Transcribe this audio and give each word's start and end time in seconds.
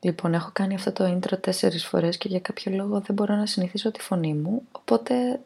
Λοιπόν, 0.00 0.34
έχω 0.34 0.50
κάνει 0.52 0.74
αυτό 0.74 0.92
το 0.92 1.04
intro 1.04 1.40
τέσσερις 1.40 1.86
φορές 1.86 2.18
και 2.18 2.28
για 2.28 2.40
κάποιο 2.40 2.72
λόγο 2.72 3.00
δεν 3.00 3.14
μπορώ 3.14 3.34
να 3.34 3.46
συνηθίσω 3.46 3.90
τη 3.90 4.00
φωνή 4.00 4.34
μου, 4.34 4.62
οπότε 4.72 5.40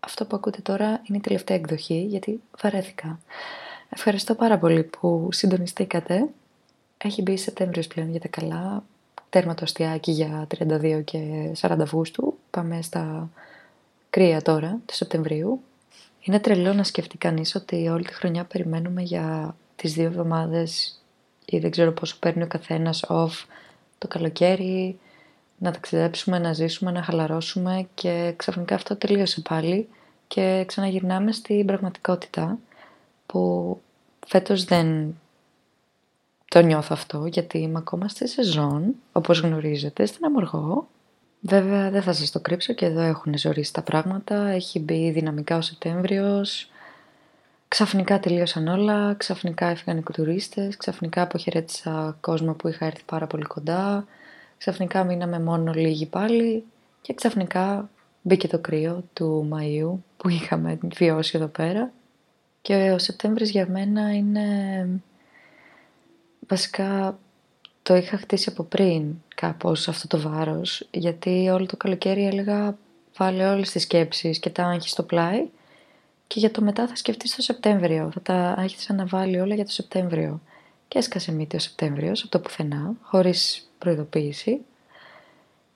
αυτό 0.00 0.26
που 0.26 0.36
ακούτε 0.36 0.60
τώρα 0.62 0.88
είναι 0.88 1.18
η 1.18 1.20
τελευταία 1.20 1.56
εκδοχή, 1.56 2.06
γιατί 2.08 2.40
βαρέθηκα. 2.62 3.18
Ευχαριστώ 3.88 4.34
πάρα 4.34 4.58
πολύ 4.58 4.82
που 4.82 5.28
συντονιστήκατε. 5.32 6.28
Έχει 6.98 7.22
μπει 7.22 7.36
Σεπτέμβριος 7.36 7.86
πλέον 7.86 8.10
για 8.10 8.20
τα 8.20 8.28
καλά, 8.28 8.84
τέρμα 9.30 9.54
το 9.54 9.60
αστιάκι 9.64 10.10
για 10.10 10.46
32 10.58 11.02
και 11.04 11.52
40 11.60 11.76
Αυγούστου. 11.80 12.38
Πάμε 12.50 12.82
στα 12.82 13.30
κρύα 14.10 14.42
τώρα, 14.42 14.78
του 14.86 14.94
Σεπτεμβρίου. 14.94 15.62
Είναι 16.20 16.40
τρελό 16.40 16.72
να 16.72 16.84
σκεφτεί 16.84 17.18
κανείς 17.18 17.54
ότι 17.54 17.88
όλη 17.88 18.04
τη 18.04 18.14
χρονιά 18.14 18.44
περιμένουμε 18.44 19.02
για 19.02 19.56
τις 19.76 19.92
δύο 19.92 20.04
εβδομάδες 20.04 21.00
ή 21.44 21.58
δεν 21.58 21.70
ξέρω 21.70 21.92
πόσο 21.92 22.16
παίρνει 22.20 22.42
ο 22.42 22.46
καθένας 22.46 23.04
off 23.08 23.32
το 24.04 24.10
καλοκαίρι, 24.18 24.98
να 25.58 25.70
ταξιδέψουμε, 25.70 26.38
να 26.38 26.52
ζήσουμε, 26.52 26.90
να 26.90 27.02
χαλαρώσουμε 27.02 27.88
και 27.94 28.34
ξαφνικά 28.36 28.74
αυτό 28.74 28.96
τελείωσε 28.96 29.40
πάλι 29.40 29.88
και 30.26 30.64
ξαναγυρνάμε 30.66 31.32
στην 31.32 31.66
πραγματικότητα 31.66 32.58
που 33.26 33.80
φέτος 34.26 34.64
δεν 34.64 35.14
το 36.48 36.60
νιώθω 36.60 36.88
αυτό 36.90 37.26
γιατί 37.26 37.58
είμαι 37.58 37.78
ακόμα 37.78 38.08
στη 38.08 38.28
σεζόν, 38.28 38.94
όπως 39.12 39.40
γνωρίζετε, 39.40 40.06
στην 40.06 40.24
Αμοργό. 40.24 40.88
Βέβαια 41.40 41.90
δεν 41.90 42.02
θα 42.02 42.12
σας 42.12 42.30
το 42.30 42.40
κρύψω 42.40 42.72
και 42.72 42.86
εδώ 42.86 43.00
έχουν 43.00 43.38
ζωρίσει 43.38 43.72
τα 43.72 43.82
πράγματα, 43.82 44.46
έχει 44.46 44.78
μπει 44.78 45.10
δυναμικά 45.10 45.56
ο 45.56 45.60
Σεπτέμβριος, 45.60 46.70
Ξαφνικά 47.74 48.20
τελείωσαν 48.20 48.68
όλα, 48.68 49.14
ξαφνικά 49.14 49.66
έφυγαν 49.66 49.98
οι 49.98 50.02
κουλτουρίστες, 50.02 50.76
ξαφνικά 50.76 51.22
αποχαιρέτησα 51.22 52.16
κόσμο 52.20 52.54
που 52.54 52.68
είχα 52.68 52.86
έρθει 52.86 53.02
πάρα 53.06 53.26
πολύ 53.26 53.44
κοντά, 53.44 54.06
ξαφνικά 54.58 55.04
μείναμε 55.04 55.40
μόνο 55.40 55.72
λίγοι 55.72 56.06
πάλι 56.06 56.64
και 57.00 57.14
ξαφνικά 57.14 57.90
μπήκε 58.22 58.48
το 58.48 58.58
κρύο 58.58 59.04
του 59.12 59.48
Μαΐου 59.52 59.98
που 60.16 60.28
είχαμε 60.28 60.78
βιώσει 60.82 61.36
εδώ 61.36 61.46
πέρα. 61.46 61.92
Και 62.62 62.90
ο 62.90 62.98
Σεπτέμβρης 62.98 63.50
για 63.50 63.66
μένα 63.68 64.14
είναι 64.14 64.88
βασικά 66.48 67.18
το 67.82 67.94
είχα 67.94 68.16
χτίσει 68.16 68.48
από 68.50 68.62
πριν 68.62 69.14
κάπως 69.34 69.88
αυτό 69.88 70.06
το 70.06 70.28
βάρος 70.28 70.88
γιατί 70.90 71.48
όλο 71.48 71.66
το 71.66 71.76
καλοκαίρι 71.76 72.26
έλεγα 72.26 72.76
βάλε 73.16 73.48
όλες 73.48 73.70
τις 73.70 73.82
σκέψεις 73.82 74.38
και 74.38 74.50
τα 74.50 74.64
άγχη 74.64 74.88
στο 74.88 75.02
πλάι 75.02 75.48
και 76.26 76.38
για 76.38 76.50
το 76.50 76.62
μετά 76.62 76.86
θα 76.88 76.96
σκεφτείς 76.96 77.34
το 77.34 77.42
Σεπτέμβριο. 77.42 78.10
Θα 78.14 78.20
τα 78.20 78.56
έχεις 78.58 78.90
αναβάλει 78.90 79.40
όλα 79.40 79.54
για 79.54 79.64
το 79.64 79.70
Σεπτέμβριο. 79.70 80.40
Και 80.88 80.98
έσκασε 80.98 81.32
μύτη 81.32 81.56
ο 81.56 81.58
Σεπτέμβριος 81.58 82.22
από 82.22 82.30
το 82.30 82.38
πουθενά, 82.40 82.92
χωρίς 83.00 83.70
προειδοποίηση. 83.78 84.60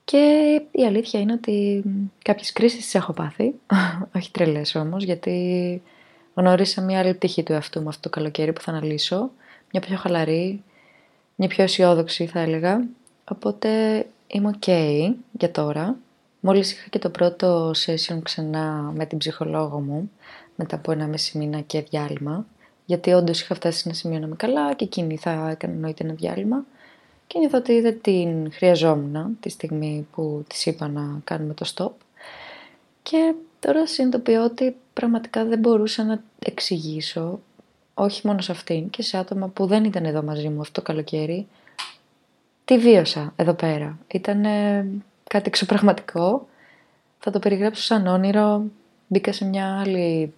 Και 0.05 0.61
η 0.71 0.85
αλήθεια 0.85 1.19
είναι 1.19 1.33
ότι 1.33 1.83
κάποιες 2.23 2.53
κρίσεις 2.53 2.83
τις 2.83 2.95
έχω 2.95 3.13
πάθει, 3.13 3.53
όχι 4.15 4.31
τρελές 4.31 4.75
όμως, 4.75 5.03
γιατί 5.03 5.81
γνώρισα 6.33 6.81
μια 6.81 6.99
άλλη 6.99 7.13
πτυχή 7.13 7.43
του 7.43 7.53
εαυτού 7.53 7.81
μου 7.81 7.87
αυτό 7.87 8.01
το 8.01 8.09
καλοκαίρι 8.09 8.53
που 8.53 8.61
θα 8.61 8.71
αναλύσω, 8.71 9.31
μια 9.71 9.81
πιο 9.81 9.97
χαλαρή, 9.97 10.63
μια 11.35 11.47
πιο 11.47 11.63
αισιόδοξη 11.63 12.25
θα 12.25 12.39
έλεγα, 12.39 12.83
οπότε 13.31 13.69
είμαι 14.27 14.57
ok 14.61 14.67
για 15.31 15.51
τώρα. 15.51 15.97
Μόλις 16.39 16.71
είχα 16.71 16.87
και 16.89 16.99
το 16.99 17.09
πρώτο 17.09 17.71
session 17.71 18.19
ξανά 18.23 18.91
με 18.95 19.05
την 19.05 19.17
ψυχολόγο 19.17 19.79
μου, 19.79 20.11
μετά 20.55 20.75
από 20.75 20.91
ένα 20.91 21.07
μισή 21.07 21.37
μήνα 21.37 21.59
και 21.59 21.81
διάλειμμα, 21.81 22.45
γιατί 22.85 23.11
όντως 23.11 23.41
είχα 23.41 23.55
φτάσει 23.55 23.77
σε 23.77 23.83
ένα 23.87 23.97
σημείο 23.97 24.19
να 24.19 24.25
είμαι 24.25 24.35
καλά 24.35 24.73
και 24.73 24.83
εκείνη 24.83 25.17
θα 25.17 25.49
έκανε 25.49 25.73
εννοείται 25.73 26.03
ένα 26.03 26.13
διάλειμμα. 26.13 26.65
Και 27.27 27.39
νιώθω 27.39 27.57
ότι 27.57 27.81
δεν 27.81 28.01
την 28.01 28.51
χρειαζόμουν 28.51 29.37
τη 29.39 29.49
στιγμή 29.49 30.07
που 30.11 30.45
της 30.47 30.65
είπα 30.65 30.87
να 30.87 31.19
κάνουμε 31.23 31.53
το 31.53 31.71
stop. 31.75 31.91
Και 33.03 33.33
τώρα 33.59 33.87
συνειδητοποιώ 33.87 34.43
ότι 34.43 34.75
πραγματικά 34.93 35.45
δεν 35.45 35.59
μπορούσα 35.59 36.03
να 36.03 36.23
εξηγήσω, 36.39 37.39
όχι 37.93 38.27
μόνο 38.27 38.41
σε 38.41 38.51
αυτήν 38.51 38.89
και 38.89 39.01
σε 39.01 39.17
άτομα 39.17 39.47
που 39.47 39.65
δεν 39.65 39.83
ήταν 39.83 40.05
εδώ 40.05 40.23
μαζί 40.23 40.49
μου 40.49 40.61
αυτό 40.61 40.81
το 40.81 40.87
καλοκαίρι, 40.87 41.47
τι 42.65 42.77
βίωσα 42.77 43.33
εδώ 43.35 43.53
πέρα. 43.53 43.97
Ήταν 44.07 44.45
κάτι 45.29 45.47
εξωπραγματικό. 45.47 46.47
Θα 47.19 47.31
το 47.31 47.39
περιγράψω 47.39 47.81
σαν 47.83 48.07
όνειρο. 48.07 48.63
Μπήκα 49.07 49.33
σε 49.33 49.45
μια 49.45 49.79
άλλη 49.79 50.33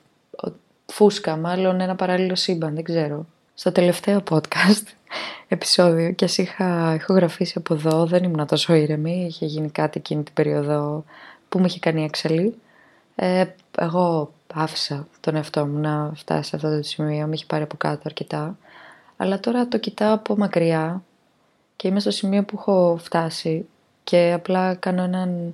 φούσκα, 0.86 1.38
μάλλον 1.38 1.82
ένα 1.82 1.96
παράλληλο 1.96 2.36
σύμπαν, 2.36 2.76
δεν 2.76 2.84
ξέρω. 2.84 3.26
Στο 3.54 3.72
τελευταίο 3.72 4.24
podcast 4.30 4.84
επεισόδιο 5.48 6.12
και 6.12 6.26
ας 6.26 6.38
είχα 6.38 6.94
ηχογραφήσει 6.96 7.54
από 7.58 7.74
εδώ, 7.74 8.06
δεν 8.06 8.24
ήμουν 8.24 8.48
τόσο 8.48 8.74
ήρεμη, 8.74 9.26
είχε 9.26 9.46
γίνει 9.46 9.70
κάτι 9.70 10.00
εκείνη 10.00 10.24
την 10.24 10.34
περίοδο 10.34 11.04
που 11.50 11.60
μου 11.60 11.66
είχε 11.66 11.80
κάνει 11.80 12.04
έξαλλη. 12.04 12.56
Ε, 13.16 13.46
εγώ 13.78 14.34
άφησα 14.54 15.08
τον 15.20 15.36
εαυτό 15.36 15.66
μου 15.66 15.80
να 15.80 16.12
φτάσει 16.16 16.50
σε 16.50 16.56
αυτό 16.56 16.78
το 16.78 16.84
σημείο, 16.84 17.28
με 17.28 17.34
είχε 17.34 17.46
πάρει 17.48 17.64
από 17.64 17.78
κάτω 17.78 18.02
αρκετά. 18.06 18.58
Αλλά 19.18 19.40
τώρα 19.40 19.68
το 19.68 19.78
κοιτάω 19.78 20.14
από 20.14 20.38
μακριά 20.38 21.04
και 21.76 21.88
είμαι 21.88 22.00
στο 22.00 22.12
σημείο 22.12 22.44
που 22.44 22.58
έχω 22.60 22.98
φτάσει 23.02 23.66
και 24.12 24.32
απλά 24.34 24.76
κάνω 24.76 25.04
έναν 25.04 25.54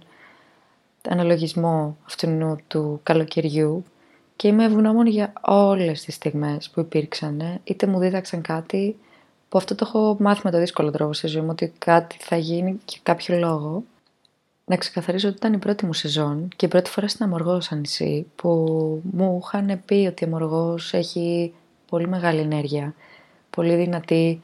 αναλογισμό 1.09 1.97
αυτού 2.05 2.57
του 2.67 2.99
καλοκαιριού 3.03 3.83
και 4.35 4.47
είμαι 4.47 4.63
ευγνώμων 4.63 5.07
για 5.07 5.33
όλες 5.41 6.03
τις 6.03 6.15
στιγμές 6.15 6.69
που 6.69 6.79
υπήρξαν, 6.79 7.59
είτε 7.63 7.87
μου 7.87 7.99
δίδαξαν 7.99 8.41
κάτι, 8.41 8.97
που 9.49 9.57
αυτό 9.57 9.75
το 9.75 9.85
έχω 9.87 10.17
μάθει 10.19 10.41
με 10.43 10.51
το 10.51 10.57
δύσκολο 10.57 10.91
τρόπο 10.91 11.13
στη 11.13 11.27
ζωή 11.27 11.41
μου, 11.41 11.49
ότι 11.51 11.73
κάτι 11.77 12.17
θα 12.19 12.37
γίνει 12.37 12.79
για 12.89 12.99
κάποιο 13.03 13.37
λόγο. 13.37 13.83
Να 14.65 14.75
ξεκαθαρίσω 14.75 15.27
ότι 15.27 15.37
ήταν 15.37 15.53
η 15.53 15.57
πρώτη 15.57 15.85
μου 15.85 15.93
σεζόν 15.93 16.49
και 16.55 16.65
η 16.65 16.69
πρώτη 16.69 16.89
φορά 16.89 17.07
στην 17.07 17.25
Αμοργό 17.25 17.61
σαν 17.61 17.79
νησί, 17.79 18.25
που 18.35 18.49
μου 19.11 19.41
είχαν 19.43 19.81
πει 19.85 20.05
ότι 20.09 20.23
η 20.23 20.27
Αμοργός 20.27 20.93
έχει 20.93 21.53
πολύ 21.89 22.07
μεγάλη 22.07 22.39
ενέργεια, 22.39 22.93
πολύ 23.49 23.75
δυνατή, 23.75 24.41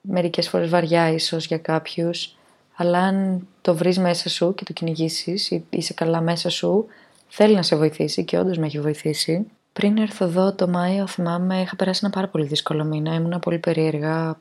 μερικές 0.00 0.48
φορές 0.48 0.68
βαριά 0.68 1.08
ίσως 1.08 1.46
για 1.46 1.58
κάποιους, 1.58 2.36
αλλά 2.74 2.98
αν 2.98 3.46
το 3.60 3.74
βρεις 3.74 3.98
μέσα 3.98 4.28
σου 4.28 4.54
και 4.54 4.64
το 4.64 4.72
κυνηγήσεις 4.72 5.50
ή 5.50 5.64
είσαι 5.70 5.94
καλά 5.94 6.20
μέσα 6.20 6.48
σου, 6.48 6.86
θέλει 7.28 7.54
να 7.54 7.62
σε 7.62 7.76
βοηθήσει 7.76 8.24
και 8.24 8.38
όντως 8.38 8.58
με 8.58 8.66
έχει 8.66 8.80
βοηθήσει. 8.80 9.46
Πριν 9.72 9.98
έρθω 9.98 10.24
εδώ 10.24 10.54
το 10.54 10.68
Μάιο, 10.68 11.06
θυμάμαι, 11.06 11.60
είχα 11.60 11.76
περάσει 11.76 12.00
ένα 12.02 12.12
πάρα 12.12 12.28
πολύ 12.28 12.44
δύσκολο 12.44 12.84
μήνα. 12.84 13.14
Ήμουνα 13.14 13.38
πολύ 13.38 13.58
περίεργα 13.58 14.38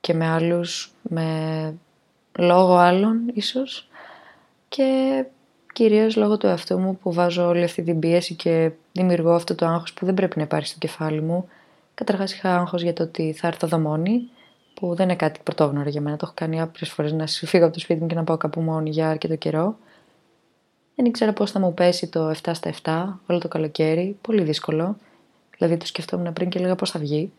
και 0.00 0.14
με 0.14 0.26
άλλους, 0.26 0.92
με 1.02 1.74
λόγω 2.38 2.76
άλλων 2.76 3.20
ίσως 3.34 3.88
και 4.68 5.24
κυρίως 5.72 6.16
λόγω 6.16 6.36
του 6.36 6.46
εαυτού 6.46 6.78
μου 6.78 6.98
που 7.02 7.12
βάζω 7.12 7.46
όλη 7.46 7.62
αυτή 7.62 7.82
την 7.82 7.98
πίεση 7.98 8.34
και 8.34 8.70
δημιουργώ 8.92 9.32
αυτό 9.32 9.54
το 9.54 9.66
άγχος 9.66 9.92
που 9.92 10.04
δεν 10.04 10.14
πρέπει 10.14 10.36
να 10.36 10.42
υπάρχει 10.42 10.66
στο 10.66 10.78
κεφάλι 10.78 11.20
μου. 11.20 11.48
Καταρχάς 11.94 12.32
είχα 12.32 12.56
άγχος 12.56 12.82
για 12.82 12.92
το 12.92 13.02
ότι 13.02 13.32
θα 13.32 13.46
έρθω 13.46 13.66
εδώ 13.66 13.78
μόνη, 13.78 14.28
που 14.74 14.94
δεν 14.94 15.08
είναι 15.08 15.16
κάτι 15.16 15.40
πρωτόγνωρο 15.42 15.88
για 15.88 16.00
μένα. 16.00 16.16
Το 16.16 16.24
έχω 16.26 16.34
κάνει 16.36 16.60
άπειρες 16.60 16.90
φορές 16.90 17.12
να 17.12 17.26
φύγω 17.26 17.64
από 17.64 17.74
το 17.74 17.80
σπίτι 17.80 18.00
μου 18.00 18.06
και 18.06 18.14
να 18.14 18.24
πάω 18.24 18.36
κάπου 18.36 18.60
μόνη 18.60 18.90
για 18.90 19.08
αρκετό 19.08 19.36
καιρό. 19.36 19.76
Δεν 20.94 21.04
ήξερα 21.04 21.32
πώς 21.32 21.50
θα 21.50 21.60
μου 21.60 21.74
πέσει 21.74 22.06
το 22.06 22.30
7 22.30 22.50
στα 22.52 22.72
7 22.82 23.14
όλο 23.26 23.38
το 23.38 23.48
καλοκαίρι. 23.48 24.18
Πολύ 24.20 24.42
δύσκολο. 24.42 24.96
Δηλαδή 25.58 25.76
το 25.76 25.86
σκεφτόμουν 25.86 26.32
πριν 26.32 26.48
και 26.48 26.58
έλεγα 26.58 26.74
πώς 26.74 26.90
θα 26.90 26.98
βγει. 26.98 27.32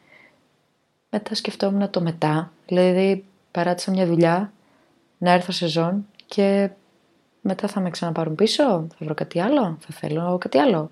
Μετά 1.09 1.35
σκεφτόμουν 1.35 1.89
το 1.89 2.01
μετά. 2.01 2.51
Δηλαδή 2.67 3.25
παράτησα 3.51 3.91
μια 3.91 4.05
δουλειά, 4.05 4.53
να 5.17 5.31
έρθω 5.31 5.51
σε 5.51 5.67
ζών 5.67 6.05
και 6.25 6.69
μετά 7.41 7.67
θα 7.67 7.79
με 7.79 7.89
ξαναπάρουν 7.89 8.35
πίσω. 8.35 8.63
Θα 8.63 8.97
βρω 8.99 9.13
κάτι 9.13 9.39
άλλο. 9.39 9.77
Θα 9.79 9.93
θέλω 9.93 10.37
κάτι 10.37 10.57
άλλο. 10.57 10.91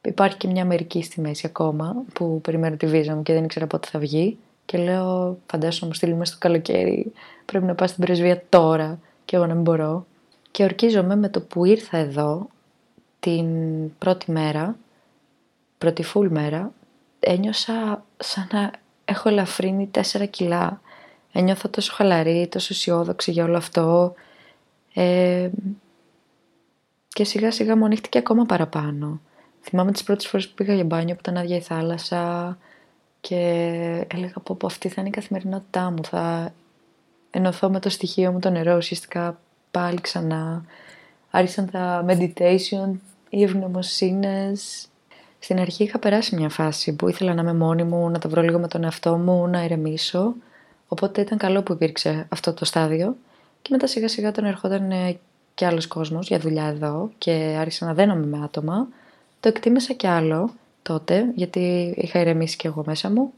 Υπάρχει 0.00 0.36
και 0.36 0.48
μια 0.48 0.62
Αμερική 0.62 1.02
στη 1.02 1.20
μέση 1.20 1.46
ακόμα 1.46 2.04
που 2.12 2.40
περιμένω 2.40 2.76
τη 2.76 2.86
βίζα 2.86 3.14
μου 3.14 3.22
και 3.22 3.32
δεν 3.32 3.44
ήξερα 3.44 3.66
πότε 3.66 3.88
θα 3.90 3.98
βγει. 3.98 4.38
Και 4.70 4.78
λέω, 4.78 5.38
φαντάσου 5.46 5.78
να 5.80 5.86
μου 5.86 5.92
στείλουμε 5.92 6.24
στο 6.24 6.36
καλοκαίρι. 6.38 7.12
Πρέπει 7.44 7.64
να 7.64 7.74
πάω 7.74 7.88
στην 7.88 8.04
πρεσβεία 8.04 8.42
τώρα 8.48 8.98
και 9.24 9.36
εγώ 9.36 9.46
να 9.46 9.54
μην 9.54 9.62
μπορώ. 9.62 10.06
Και 10.50 10.62
ορκίζομαι 10.62 11.16
με 11.16 11.28
το 11.28 11.40
που 11.40 11.64
ήρθα 11.64 11.96
εδώ 11.96 12.48
την 13.20 13.46
πρώτη 13.98 14.30
μέρα, 14.30 14.76
πρώτη 15.78 16.02
φουλ 16.02 16.26
μέρα, 16.28 16.72
ένιωσα 17.20 18.04
σαν 18.16 18.48
να 18.52 18.70
έχω 19.04 19.28
ελαφρύνει 19.28 19.86
τέσσερα 19.86 20.24
κιλά. 20.24 20.80
Ένιωθα 21.32 21.70
τόσο 21.70 21.92
χαλαρή, 21.94 22.48
τόσο 22.50 22.68
αισιόδοξη 22.70 23.30
για 23.30 23.44
όλο 23.44 23.56
αυτό. 23.56 24.14
Ε, 24.94 25.50
και 27.08 27.24
σιγά 27.24 27.50
σιγά 27.50 27.76
μου 27.76 27.84
ανοίχτηκε 27.84 28.18
ακόμα 28.18 28.44
παραπάνω. 28.44 29.20
Θυμάμαι 29.60 29.92
τις 29.92 30.02
πρώτες 30.02 30.26
φορές 30.26 30.48
που 30.48 30.54
πήγα 30.54 30.74
για 30.74 30.84
μπάνιο 30.84 31.14
που 31.14 31.20
ήταν 31.22 31.36
άδεια 31.36 31.56
η 31.56 31.60
θάλασσα 31.60 32.58
και 33.20 33.36
έλεγα 34.14 34.34
πω, 34.42 34.54
πω 34.54 34.66
αυτή 34.66 34.88
θα 34.88 35.00
είναι 35.00 35.08
η 35.08 35.12
καθημερινότητά 35.12 35.90
μου. 35.90 36.04
Θα 36.04 36.52
ενωθώ 37.30 37.70
με 37.70 37.80
το 37.80 37.88
στοιχείο 37.88 38.32
μου 38.32 38.38
το 38.38 38.50
νερό 38.50 38.76
ουσιαστικά 38.76 39.40
πάλι 39.70 40.00
ξανά. 40.00 40.64
Άρχισαν 41.30 41.70
τα 41.70 42.04
meditation, 42.08 42.92
οι 43.28 43.42
ευγνωμοσύνες. 43.42 44.86
Στην 45.38 45.60
αρχή 45.60 45.82
είχα 45.82 45.98
περάσει 45.98 46.36
μια 46.36 46.48
φάση 46.48 46.92
που 46.92 47.08
ήθελα 47.08 47.34
να 47.34 47.42
είμαι 47.42 47.54
μόνη 47.54 47.82
μου, 47.82 48.08
να 48.08 48.18
τα 48.18 48.28
βρω 48.28 48.42
λίγο 48.42 48.58
με 48.58 48.68
τον 48.68 48.84
εαυτό 48.84 49.16
μου, 49.16 49.46
να 49.46 49.64
ηρεμήσω. 49.64 50.34
Οπότε 50.88 51.20
ήταν 51.20 51.38
καλό 51.38 51.62
που 51.62 51.72
υπήρξε 51.72 52.26
αυτό 52.28 52.52
το 52.52 52.64
στάδιο 52.64 53.16
και 53.62 53.68
μετά 53.70 53.86
σιγά 53.86 54.08
σιγά 54.08 54.28
όταν 54.28 54.44
ερχόταν 54.44 54.90
ε, 54.90 55.18
και 55.54 55.66
άλλος 55.66 55.86
κόσμος 55.86 56.28
για 56.28 56.38
δουλειά 56.38 56.64
εδώ 56.64 57.10
και 57.18 57.56
άρχισα 57.58 57.86
να 57.86 57.94
δένομαι 57.94 58.26
με 58.26 58.40
άτομα, 58.44 58.88
το 59.40 59.48
εκτίμησα 59.48 59.92
κι 59.92 60.06
άλλο 60.06 60.50
τότε, 60.82 61.32
γιατί 61.34 61.94
είχα 61.96 62.20
ηρεμήσει 62.20 62.56
κι 62.56 62.66
εγώ 62.66 62.82
μέσα 62.86 63.10
μου. 63.10 63.32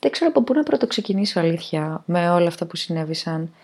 Δεν 0.00 0.10
ξέρω 0.10 0.30
από 0.30 0.42
πού 0.42 0.54
να 0.54 0.62
πρωτοξεκινήσω 0.62 1.40
αλήθεια 1.40 2.02
με 2.06 2.30
όλα 2.30 2.46
αυτά 2.46 2.66
που 2.66 2.76
συνέβησαν. 2.76 3.54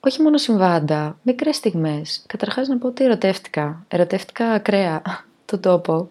Όχι 0.00 0.22
μόνο 0.22 0.38
συμβάντα, 0.38 1.18
μικρές 1.22 1.56
στιγμές. 1.56 2.24
Καταρχάς 2.26 2.68
να 2.68 2.78
πω 2.78 2.86
ότι 2.86 3.04
ερωτεύτηκα. 3.04 3.84
Ερωτεύτηκα 3.88 4.50
ακραία 4.50 5.02
το 5.50 5.58
τόπο 5.58 6.08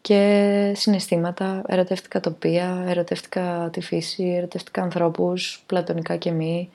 και 0.00 0.72
συναισθήματα, 0.76 1.62
ερωτεύτηκα 1.66 2.20
τοπία, 2.20 2.84
ερωτεύτηκα 2.88 3.68
τη 3.72 3.80
φύση, 3.80 4.24
ερωτεύτηκα 4.24 4.82
ανθρώπους, 4.82 5.62
πλατωνικά 5.66 6.16
και 6.16 6.30
μη. 6.30 6.70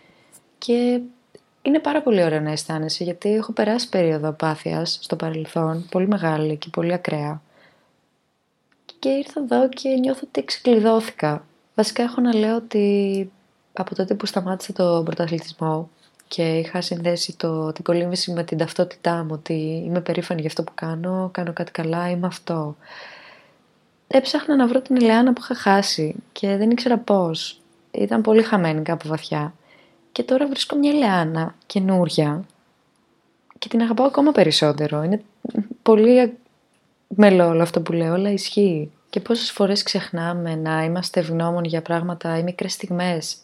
Και 0.58 1.02
είναι 1.62 1.80
πάρα 1.80 2.02
πολύ 2.02 2.24
ωραίο 2.24 2.40
να 2.40 2.52
αισθάνεσαι 2.52 3.04
γιατί 3.04 3.34
έχω 3.34 3.52
περάσει 3.52 3.90
περίοδο 3.90 4.30
απάθειας 4.30 5.00
στο 5.02 5.16
παρελθόν, 5.16 5.86
πολύ 5.92 6.08
μεγάλη 6.08 6.56
και 6.56 6.70
πολύ 6.72 6.94
ακραία. 6.94 7.42
Και 9.02 9.10
ήρθα 9.10 9.42
εδώ 9.42 9.70
και 9.70 9.90
νιώθω 9.90 10.22
ότι 10.28 10.44
ξεκλειδώθηκα. 10.44 11.46
Βασικά 11.76 12.04
έχω 12.04 12.22
να 12.22 12.36
λέω 12.36 12.56
ότι 12.56 13.32
από 13.74 13.96
τότε 13.96 14.14
που 14.14 14.26
σταμάτησα 14.26 14.74
τον 14.74 15.06
πρωταθλητισμό 15.06 15.90
και 16.28 16.58
είχα 16.58 16.82
συνδέσει 16.82 17.38
το, 17.38 17.72
την 17.72 17.84
κολύμβηση 17.84 18.32
με 18.32 18.44
την 18.44 18.58
ταυτότητά 18.58 19.24
μου 19.24 19.30
ότι 19.32 19.84
είμαι 19.86 20.02
περήφανη 20.02 20.40
για 20.40 20.50
αυτό 20.50 20.64
που 20.64 20.72
κάνω, 20.76 21.30
κάνω 21.34 21.54
κάτι 21.54 21.72
καλά, 21.72 22.10
είμαι 22.10 22.28
αυτό. 22.28 22.76
Έψαχνα 24.08 24.56
να 24.56 24.68
βρω 24.68 24.82
την 24.82 24.96
Ηλιάνα 24.96 25.34
που 25.34 25.42
είχα 25.44 25.56
χάσει 25.56 26.16
και 26.32 26.58
δεν 26.58 26.70
ήξερα 26.72 26.98
πώς. 26.98 27.62
Ήταν 27.92 28.22
πολύ 28.22 28.44
χαμένη 28.44 28.82
κάπου 28.82 29.08
βαθιά. 29.08 29.54
Και 30.12 30.24
τώρα 30.24 30.48
βρίσκω 30.48 30.76
μια 30.76 30.92
Ηλιάνα 30.92 31.56
καινούρια 31.66 32.46
και 33.60 33.68
την 33.68 33.82
αγαπάω 33.82 34.06
ακόμα 34.08 34.32
περισσότερο. 34.32 35.04
Είναι 35.04 35.22
πολύ 35.82 36.38
μελό 37.16 37.48
όλο 37.48 37.62
αυτό 37.62 37.82
που 37.82 37.92
λέω, 37.92 38.14
αλλά 38.14 38.32
ισχύει. 38.32 38.92
Και 39.10 39.20
πόσες 39.20 39.52
φορές 39.52 39.84
ξεχνάμε 39.84 40.56
να 40.56 40.84
είμαστε 40.84 41.20
ευγνώμων 41.20 41.64
για 41.64 41.82
πράγματα 41.82 42.38
ή 42.38 42.44
μικρές 42.44 42.74
στιγμές 42.74 43.38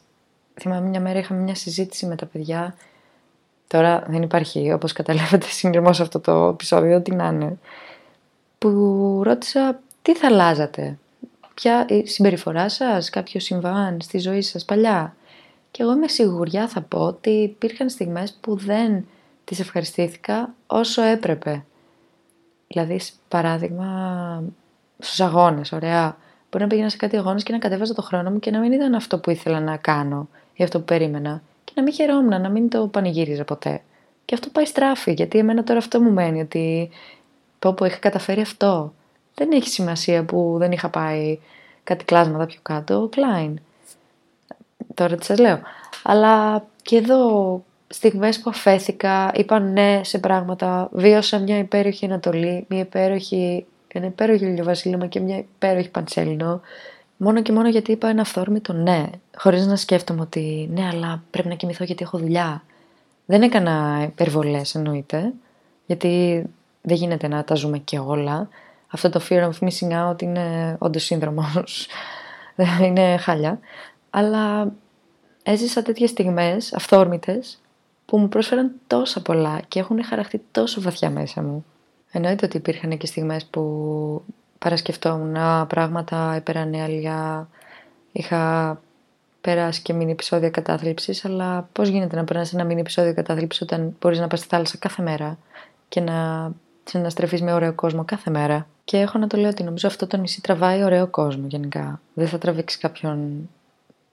θυμάμαι 0.60 0.88
μια 0.88 1.00
μέρα 1.00 1.20
είχαμε 1.20 1.42
μια 1.42 1.56
συζήτηση 1.56 2.06
με 2.06 2.16
τα 2.16 2.26
παιδιά. 2.26 2.76
Τώρα 3.68 4.04
δεν 4.08 4.22
υπάρχει, 4.22 4.72
όπως 4.72 4.94
καταλάβατε, 4.94 5.46
συνειρμό 5.46 5.94
σε 5.94 6.02
αυτό 6.02 6.20
το 6.20 6.48
επεισόδιο, 6.48 7.02
τι 7.02 7.16
να 7.16 7.28
είναι. 7.28 7.58
Που 8.58 9.22
ρώτησα 9.24 9.80
τι 10.02 10.16
θα 10.16 10.28
αλλάζατε; 10.28 10.98
Ποια 11.54 11.86
η 11.90 12.08
συμπεριφορά 12.08 12.70
σας, 12.70 13.10
κάποιο 13.10 13.40
συμβάν 13.40 14.02
στη 14.02 14.18
ζωή 14.18 14.42
σας 14.42 14.66
παλιά; 14.66 15.16
Και 15.72 15.84
εγώ 15.84 15.96
με 15.96 16.08
σιγουριά 16.08 16.68
θα 16.68 16.82
πω 16.82 17.00
ότι 17.00 17.30
υπήρχαν 17.30 17.90
στιγμές 17.90 18.38
που 18.42 18.56
δεν 18.56 19.06
τις 19.44 19.60
ευχαριστήθηκα 19.60 20.54
όσο 20.68 21.02
έπρεπε. 21.02 21.66
Δηλαδή, 22.68 23.00
παράδειγμα, 23.28 24.44
στους 25.00 25.20
αγώνες, 25.20 25.72
ωραία. 25.72 26.18
Μπορεί 26.52 26.64
να 26.64 26.70
πήγαινα 26.70 26.90
σε 26.90 26.98
κάτι 26.98 27.18
αγώνες 27.18 27.44
και 27.44 27.52
να 27.52 27.58
κατέβαζα 27.58 27.94
το 27.94 28.02
χρόνο 28.02 28.32
μου 28.32 28.40
και 28.40 28.52
να 28.52 28.60
μην 28.60 28.72
ήταν 28.72 28.94
αυτό 28.94 29.20
που 29.20 29.30
ήθελα 29.30 29.60
να 29.60 29.78
κάνω 29.78 30.28
για 30.56 30.66
αυτό 30.66 30.80
που 30.80 30.86
περίμενα 30.86 31.42
και 31.64 31.72
να 31.76 31.84
μην 31.84 31.94
χαιρόμουν, 31.94 32.42
να 32.42 32.50
μην 32.50 32.70
το 32.70 32.88
πανηγύριζα 32.88 33.44
ποτέ. 33.44 33.82
Και 34.26 34.36
αυτό 34.36 34.50
πάει 34.50 34.66
στράφη, 34.66 35.12
γιατί 35.12 35.38
εμένα 35.38 35.64
τώρα 35.64 35.80
αυτό 35.80 36.02
μου 36.02 36.12
μένει, 36.12 36.42
ότι 36.42 36.90
πω 37.60 37.74
πω 37.74 37.86
είχα 37.86 37.98
καταφέρει 37.98 38.42
αυτό. 38.42 38.94
Δεν 39.34 39.52
έχει 39.52 39.70
σημασία 39.70 40.24
που 40.24 40.56
δεν 40.60 40.72
είχα 40.72 40.90
πάει 40.90 41.40
κάτι 41.84 42.06
κλάσματα 42.06 42.46
πιο 42.46 42.60
κάτω, 42.62 43.10
Klein. 43.16 43.54
Τώρα 44.94 45.16
τι 45.16 45.26
σας 45.26 45.40
λέω. 45.40 45.60
Αλλά 46.04 46.66
και 46.82 46.98
εδώ 46.98 47.64
στιγμές 47.88 48.40
που 48.40 48.50
αφέθηκα, 48.50 49.32
είπα 49.36 49.60
ναι 49.60 50.02
σε 50.04 50.18
πράγματα, 50.18 50.90
βίωσα 50.92 51.40
μια 51.40 51.58
υπέροχη 51.58 52.06
Ανατολή, 52.06 52.66
μια 52.70 52.80
υπέροχη, 52.80 53.66
ένα 53.88 54.06
υπέροχο 54.06 54.46
ηλιοβασίλεμα 54.46 55.08
και 55.08 55.20
μια 55.20 55.38
υπέροχη 55.38 55.90
παντσέλινο. 55.90 56.62
Μόνο 57.18 57.42
και 57.42 57.52
μόνο 57.52 57.70
γιατί 57.70 57.92
είπα 57.92 58.08
ένα 58.10 58.22
αυθόρμητο 58.22 58.74
ναι, 58.74 59.06
χωρίς 59.38 59.66
να 59.66 59.76
σκέφτομαι 59.76 60.22
ότι 60.22 60.70
ναι, 60.74 60.88
αλλά 60.88 61.24
πρέπει 61.32 61.48
να 61.48 61.56
κοιμηθώ 61.56 61.84
γιατί 61.84 62.04
έχω 62.04 62.18
δουλειά. 62.18 62.64
Δεν 63.26 63.42
έκανα 63.42 64.04
υπερβολές 64.04 64.76
εννοείται, 64.76 65.34
γιατί 65.86 66.44
δεν 66.82 66.96
γίνεται 66.96 67.28
να 67.28 67.44
τα 67.44 67.56
ζούμε 67.56 67.78
και 67.78 68.00
όλα. 68.00 68.50
Αυτό 68.88 69.10
το 69.10 69.22
fear 69.30 69.50
of 69.50 69.68
missing 69.68 70.10
out 70.10 70.22
είναι 70.22 70.76
όντως 70.80 71.04
σύνδρομος, 71.04 71.88
είναι 72.86 73.18
χάλια. 73.18 73.60
Αλλά 74.10 74.72
έζησα 75.44 75.82
τέτοιες 75.82 76.10
στιγμές 76.10 76.74
αυθόρμητες 76.74 77.60
που 78.08 78.18
μου 78.18 78.30
πρόσφεραν 78.30 78.72
τόσα 78.88 79.22
πολλά 79.22 79.62
και 79.68 79.80
έχουν 79.80 80.04
χαραχτεί 80.04 80.42
τόσο 80.52 80.82
βαθιά 80.82 81.10
μέσα 81.10 81.42
μου. 81.42 81.66
Εννοείται 82.12 82.46
ότι 82.46 82.58
υπήρχαν 82.58 82.98
και 82.98 83.08
στιγμές 83.08 83.46
που 83.46 83.62
παρασκεφτόμουν 84.60 85.68
πράγματα 85.68 86.36
υπερανέλεια, 86.36 87.50
είχα 88.12 88.82
περάσει 89.42 89.82
και 89.82 89.94
μήνυ 89.94 90.12
επεισόδια 90.12 90.50
κατάθλιψης, 90.50 91.26
αλλά 91.26 91.70
πώς 91.72 91.88
γίνεται 91.88 92.16
να 92.16 92.24
περάσει 92.24 92.52
ένα 92.56 92.64
μήνυ 92.64 92.80
επεισόδιο 92.80 93.14
κατάθλιψης 93.14 93.62
όταν 93.62 93.96
μπορείς 94.02 94.20
να 94.20 94.28
πας 94.28 94.40
στη 94.40 94.48
θάλασσα 94.48 94.78
κάθε 94.78 95.02
μέρα 95.02 95.38
και 95.90 96.02
να 96.02 96.52
συναστρεφείς 96.84 97.42
με 97.42 97.54
ωραίο 97.54 97.74
κόσμο 97.74 98.04
κάθε 98.06 98.32
μέρα. 98.32 98.68
Και 98.84 98.98
έχω 98.98 99.18
να 99.18 99.28
το 99.28 99.38
λέω 99.38 99.50
ότι 99.50 99.64
νομίζω 99.64 99.88
αυτό 99.88 100.08
το 100.08 100.18
νησί 100.18 100.42
τραβάει 100.42 100.84
ωραίο 100.84 101.08
κόσμο 101.08 101.48
γενικά. 101.48 102.02
Δεν 102.14 102.28
θα 102.28 102.38
τραβήξει 102.38 102.78
κάποιον 102.78 103.50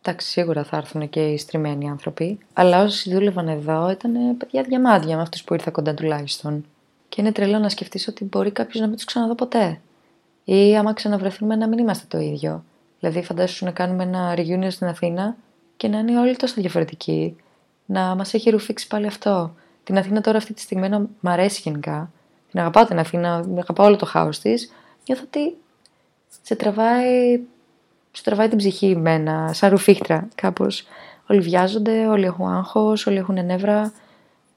Εντάξει, 0.06 0.28
σίγουρα 0.28 0.64
θα 0.64 0.76
έρθουν 0.76 1.08
και 1.08 1.20
οι 1.20 1.38
στριμμένοι 1.38 1.90
άνθρωποι. 1.90 2.38
Αλλά 2.52 2.82
όσοι 2.82 3.14
δούλευαν 3.14 3.48
εδώ 3.48 3.90
ήταν 3.90 4.36
παιδιά 4.36 4.62
διαμάδια 4.62 5.16
με 5.16 5.22
αυτούς 5.22 5.44
που 5.44 5.54
ήρθα 5.54 5.70
κοντά 5.70 5.94
τουλάχιστον. 5.94 6.64
Και 7.08 7.20
είναι 7.20 7.32
τρελό 7.32 7.58
να 7.58 7.68
σκεφτείς 7.68 8.08
ότι 8.08 8.24
μπορεί 8.24 8.50
κάποιος 8.50 8.80
να 8.80 8.86
μην 8.86 8.96
τους 8.96 9.04
ξαναδώ 9.04 9.34
ποτέ. 9.34 9.80
Ή 10.44 10.76
άμα 10.76 10.92
ξαναβρεθούμε 10.92 11.56
να 11.56 11.68
μην 11.68 11.78
είμαστε 11.78 12.04
το 12.08 12.18
ίδιο. 12.18 12.64
Δηλαδή, 13.00 13.22
φαντάσου 13.22 13.64
να 13.64 13.70
κάνουμε 13.70 14.02
ένα 14.02 14.34
reunion 14.36 14.70
στην 14.70 14.86
Αθήνα 14.86 15.36
και 15.76 15.88
να 15.88 15.98
είναι 15.98 16.18
όλοι 16.18 16.36
τόσο 16.36 16.54
διαφορετικοί. 16.60 17.36
Να 17.86 18.14
μας 18.14 18.34
έχει 18.34 18.50
ρουφήξει 18.50 18.86
πάλι 18.86 19.06
αυτό. 19.06 19.54
Την 19.84 19.98
Αθήνα 19.98 20.20
τώρα 20.20 20.38
αυτή 20.38 20.54
τη 20.54 20.60
στιγμή 20.60 20.88
να 20.88 20.98
μ' 21.20 21.28
αρέσει 21.28 21.60
γενικά. 21.64 22.10
Την 22.50 22.60
αγαπάω 22.60 22.84
την 22.84 22.98
Αθήνα, 22.98 23.44
αγαπάω 23.58 23.86
όλο 23.86 23.96
το 23.96 24.06
χάος 24.06 24.38
της. 24.38 24.72
Νιώθω 25.06 25.22
ότι 25.26 25.56
σε 26.42 26.56
τραβάει, 26.56 27.40
σε 28.16 28.22
τραβάει 28.22 28.49
την 28.49 28.58
ψυχή 28.58 28.96
με 28.96 29.12
ένα, 29.12 29.52
σαν 29.52 29.70
ρουφίχτρα 29.70 30.28
κάπως. 30.34 30.87
Όλοι 31.26 31.40
βιάζονται, 31.40 32.06
όλοι 32.06 32.25
έχουν 32.25 32.49
άγχος, 32.49 33.06
όλοι 33.06 33.16
έχουν 33.16 33.44
νεύρα. 33.44 33.92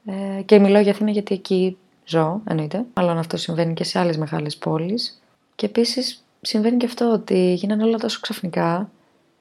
Ε, 0.06 0.42
και 0.42 0.58
μιλάω 0.58 0.82
για 0.82 0.92
Αθήνα 0.92 1.10
γιατί 1.10 1.34
εκεί 1.34 1.76
ζω, 2.04 2.40
εννοείται. 2.44 2.84
Μάλλον 2.94 3.18
αυτό 3.18 3.36
συμβαίνει 3.36 3.74
και 3.74 3.84
σε 3.84 3.98
άλλες 3.98 4.16
μεγάλες 4.16 4.56
πόλεις. 4.56 5.22
Και 5.54 5.66
επίσης 5.66 6.24
συμβαίνει 6.40 6.76
και 6.76 6.86
αυτό 6.86 7.12
ότι 7.12 7.52
γίνανε 7.52 7.84
όλα 7.84 7.98
τόσο 7.98 8.18
ξαφνικά 8.20 8.90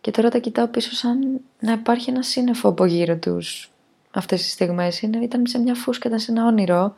και 0.02 0.12
τώρα 0.12 0.30
τα 0.30 0.38
κοιτάω 0.38 0.68
πίσω 0.68 0.92
σαν 0.94 1.40
να 1.60 1.72
υπάρχει 1.72 2.10
ένα 2.10 2.22
σύννεφο 2.22 2.70
από 2.70 2.86
γύρω 2.86 3.18
τους 3.18 3.72
αυτές 4.12 4.42
τις 4.42 4.52
στιγμές. 4.52 5.02
Ήταν 5.02 5.48
σε 5.48 5.60
μια 5.60 5.76
φούσκα, 5.76 6.08
ήταν 6.08 6.20
σε 6.20 6.32
ένα 6.32 6.46
όνειρο. 6.46 6.94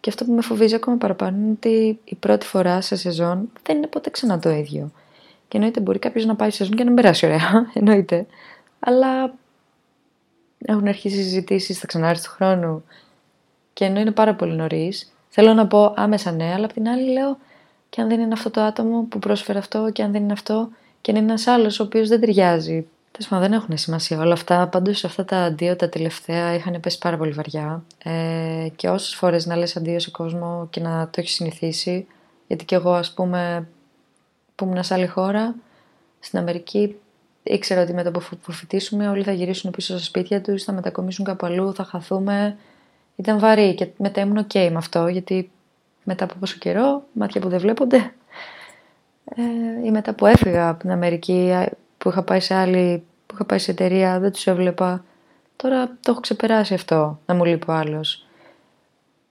Και 0.00 0.10
αυτό 0.10 0.24
που 0.24 0.32
με 0.32 0.42
φοβίζει 0.42 0.74
ακόμα 0.74 0.96
παραπάνω 0.96 1.36
είναι 1.36 1.50
ότι 1.50 1.98
η 2.04 2.14
πρώτη 2.14 2.46
φορά 2.46 2.80
σε 2.80 2.96
σεζόν 2.96 3.50
δεν 3.62 3.76
είναι 3.76 3.86
ποτέ 3.86 4.10
ξανά 4.10 4.38
το 4.38 4.50
ίδιο. 4.50 4.90
Και 5.48 5.56
εννοείται 5.56 5.80
μπορεί 5.80 5.98
κάποιος 5.98 6.24
να 6.24 6.36
πάει 6.36 6.50
σε 6.50 6.56
σεζόν 6.56 6.76
και 6.76 6.84
να 6.84 6.90
μην 6.90 7.02
περάσει 7.02 7.26
ωραία, 7.26 7.66
εννοείται. 7.74 8.26
Αλλά 8.78 9.34
έχουν 10.58 10.88
αρχίσει 10.88 11.16
συζητήσεις, 11.16 11.78
θα 11.78 11.86
ξανάρθει 11.86 12.24
του 12.24 12.30
χρόνου. 12.30 12.84
Και 13.72 13.84
ενώ 13.84 14.00
είναι 14.00 14.10
πάρα 14.10 14.34
πολύ 14.34 14.52
νωρίς, 14.52 15.12
θέλω 15.28 15.54
να 15.54 15.66
πω 15.66 15.92
άμεσα 15.96 16.32
ναι, 16.32 16.52
αλλά 16.52 16.64
απ' 16.64 16.72
την 16.72 16.88
άλλη 16.88 17.12
λέω 17.12 17.38
και 17.88 18.00
αν 18.00 18.08
δεν 18.08 18.20
είναι 18.20 18.32
αυτό 18.32 18.50
το 18.50 18.60
άτομο 18.60 19.02
που 19.02 19.18
πρόσφερε 19.18 19.58
αυτό, 19.58 19.90
και 19.92 20.02
αν 20.02 20.12
δεν 20.12 20.22
είναι 20.22 20.32
αυτό, 20.32 20.68
και 21.00 21.10
αν 21.10 21.16
είναι 21.16 21.26
ένας 21.26 21.46
άλλος 21.46 21.80
ο 21.80 21.82
οποίος 21.82 22.08
δεν 22.08 22.20
ταιριάζει. 22.20 22.86
Τέλος 23.10 23.28
πάντων, 23.28 23.48
δεν 23.48 23.58
έχουν 23.58 23.78
σημασία 23.78 24.20
όλα 24.20 24.32
αυτά. 24.32 24.68
Πάντως, 24.68 25.04
αυτά 25.04 25.24
τα 25.24 25.36
αντίο 25.36 25.76
τα 25.76 25.88
τελευταία 25.88 26.54
είχαν 26.54 26.80
πέσει 26.80 26.98
πάρα 26.98 27.16
πολύ 27.16 27.30
βαριά. 27.30 27.84
Ε, 28.04 28.68
και 28.76 28.88
όσες 28.88 29.14
φορές 29.14 29.46
να 29.46 29.56
λες 29.56 29.76
αντίο 29.76 29.98
σε 29.98 30.10
κόσμο 30.10 30.66
και 30.70 30.80
να 30.80 31.04
το 31.04 31.20
έχεις 31.20 31.34
συνηθίσει, 31.34 32.06
γιατί 32.46 32.64
και 32.64 32.74
εγώ, 32.74 32.92
ας 32.92 33.14
πούμε, 33.14 33.68
που 34.56 34.64
ήμουν 34.64 34.82
σε 34.82 34.94
άλλη 34.94 35.06
χώρα, 35.06 35.54
στην 36.20 36.38
Αμερική, 36.38 36.96
ήξερα 37.42 37.82
ότι 37.82 37.92
μετά 37.92 38.10
που 38.10 38.52
φοιτήσουμε, 38.52 39.08
όλοι 39.08 39.22
θα 39.22 39.32
γυρίσουν 39.32 39.70
πίσω 39.70 39.92
στα 39.92 40.04
σπίτια 40.04 40.40
τους, 40.40 40.64
θα 40.64 40.72
μετακομίσουν 40.72 41.24
κάπου 41.24 41.46
αλλού, 41.46 41.74
θα 41.74 41.84
χαθούμε. 41.84 42.56
Ήταν 43.16 43.38
βαρύ 43.38 43.74
και 43.74 43.88
μετά 43.96 44.20
ήμουν 44.20 44.46
OK 44.46 44.68
με 44.70 44.76
αυτό, 44.76 45.06
γιατί 45.08 45.50
μετά 46.04 46.24
από 46.24 46.34
πόσο 46.40 46.56
καιρό, 46.58 47.02
μάτια 47.12 47.40
που 47.40 47.48
δεν 47.48 47.60
βλέπονται. 47.60 48.12
Ε, 49.24 49.42
ή 49.84 49.90
μετά 49.90 50.14
που 50.14 50.26
έφυγα 50.26 50.68
από 50.68 50.80
την 50.80 50.90
Αμερική, 50.90 51.52
που 51.98 52.08
είχα 52.08 52.22
πάει 52.22 52.40
σε 52.40 52.54
άλλη, 52.54 53.02
που 53.26 53.34
είχα 53.34 53.44
πάει 53.44 53.58
σε 53.58 53.70
εταιρεία, 53.70 54.18
δεν 54.20 54.32
τους 54.32 54.46
έβλεπα. 54.46 55.04
Τώρα 55.56 55.86
το 55.86 56.10
έχω 56.10 56.20
ξεπεράσει 56.20 56.74
αυτό, 56.74 57.18
να 57.26 57.34
μου 57.34 57.44
λείπει 57.44 57.70
ο 57.70 57.72
άλλος. 57.72 58.26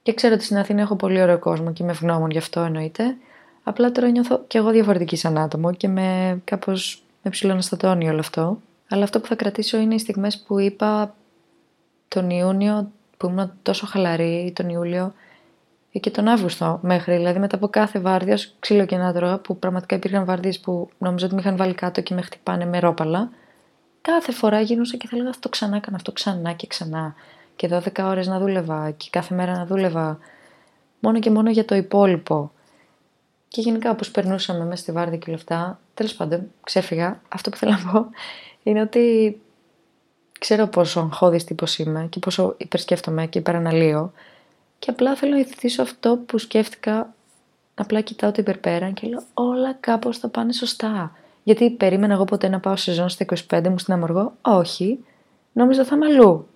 Και 0.04 0.14
ξέρω 0.14 0.34
ότι 0.34 0.44
στην 0.44 0.58
Αθήνα 0.58 0.82
έχω 0.82 0.96
πολύ 0.96 1.22
ωραίο 1.22 1.40
κόσμο 1.40 1.74
και 1.74 1.84
είμαι 1.84 1.92
ευγνώμων 1.92 2.30
γι' 2.30 2.38
αυτό 2.38 2.62
εννοείται. 2.62 3.18
Απλά 3.68 3.92
τώρα 3.92 4.10
νιώθω 4.10 4.44
κι 4.48 4.58
εγώ 4.58 4.70
διαφορετική 4.70 5.16
σαν 5.16 5.38
άτομο 5.38 5.74
και 5.74 5.88
με 5.88 6.42
κάπως 6.44 7.04
με 7.22 7.30
ψηλωναστατώνει 7.30 8.10
όλο 8.10 8.20
αυτό. 8.20 8.58
Αλλά 8.90 9.04
αυτό 9.04 9.20
που 9.20 9.28
θα 9.28 9.36
κρατήσω 9.36 9.78
είναι 9.78 9.94
οι 9.96 10.00
στιγμές 10.00 10.44
που 10.48 10.60
είπα 10.60 11.16
τον 12.08 12.30
Ιούνιο, 12.30 12.92
που 13.18 13.28
ήμουν 13.28 13.52
τόσο 13.62 13.86
χαλαρή, 13.86 14.54
τον 14.56 14.70
Ιούλιο, 14.70 15.14
και 16.00 16.10
τον 16.10 16.28
Αύγουστο 16.28 16.80
μέχρι. 16.82 17.16
Δηλαδή 17.16 17.40
μετά 17.40 17.56
από 17.56 17.68
κάθε 17.68 18.00
βάρδια, 18.00 18.38
ξύλο 18.60 18.86
και 18.86 18.98
να 18.98 19.14
τρώω, 19.14 19.38
που 19.38 19.58
πραγματικά 19.58 19.96
υπήρχαν 19.96 20.26
βάρδιες 20.26 20.60
που 20.60 20.90
νομίζω 20.98 21.26
ότι 21.26 21.36
με 21.36 21.42
είχαν 21.42 21.58
βάλει 21.58 21.74
κάτω 21.74 22.02
και 22.02 22.14
με 22.14 22.22
χτυπάνε 22.22 22.66
με 22.66 22.80
ρόπαλα. 22.80 23.30
Κάθε 24.02 24.32
φορά 24.32 24.62
γίνουσα 24.62 24.98
και 24.98 25.08
θα 25.08 25.18
λέγα 25.18 25.30
αυτό 25.30 25.50
ξανά, 25.50 25.80
κάνω 25.80 25.96
αυτό 25.96 26.12
ξανά 26.12 26.52
και 26.52 26.68
ξανά. 26.68 27.16
Και 27.56 27.70
12 27.72 28.04
ώρες 28.04 28.28
να 28.28 28.40
δούλευα 28.40 28.92
και 28.92 29.08
κάθε 29.12 29.36
μέρα 29.36 29.52
να 29.52 29.66
δούλευα 29.66 30.20
μόνο 31.00 31.20
και 31.20 31.30
μόνο 31.30 31.50
για 31.50 31.66
το 31.66 31.76
υπόλοιπο. 31.76 32.52
Και 33.56 33.62
γενικά 33.62 33.92
όπως 33.92 34.12
περνούσαμε 34.12 34.66
μέσα 34.66 34.82
στη 34.82 34.92
βάρδια 34.92 35.18
και 35.18 35.24
όλα 35.28 35.38
αυτά, 35.38 35.80
τέλος 35.94 36.14
πάντων 36.14 36.52
ξέφυγα. 36.64 37.22
Αυτό 37.30 37.50
που 37.50 37.58
θέλω 37.58 37.72
να 37.72 37.92
πω 37.92 38.10
είναι 38.64 38.82
ότι 38.82 39.38
ξέρω 40.40 40.68
πόσο 40.68 41.00
αγχώδης 41.00 41.44
τύπος 41.44 41.78
είμαι 41.78 42.08
και 42.10 42.20
πόσο 42.20 42.56
υπερσκέφτομαι 42.58 43.26
και 43.28 43.40
υπεραναλύω 43.40 44.12
και 44.80 44.90
απλά 44.90 45.16
θέλω 45.16 45.32
να 45.32 45.40
ηθηθήσω 45.40 45.82
αυτό 45.82 46.18
που 46.26 46.38
σκέφτηκα, 46.38 47.14
απλά 47.76 48.02
κοιτάω 48.02 48.32
το 48.32 48.38
υπερπέραν 48.42 48.94
και 48.94 49.08
λέω 49.08 49.24
όλα 49.34 49.74
κάπως 49.74 50.18
θα 50.18 50.28
πάνε 50.28 50.54
σωστά. 50.54 51.16
Γιατί 51.44 51.70
περίμενα 51.70 52.14
εγώ 52.14 52.24
ποτέ 52.26 52.48
να 52.48 52.60
πάω 52.60 52.76
σεζόν 52.76 53.10
στα 53.10 53.26
25 53.50 53.68
μου 53.70 53.78
στην 53.78 53.94
Αμοργό; 53.94 54.34
Όχι. 54.42 55.00
Νόμιζα 55.54 55.84
θα 55.84 55.96
είμαι 55.96 56.06
αλλού. 56.06 56.48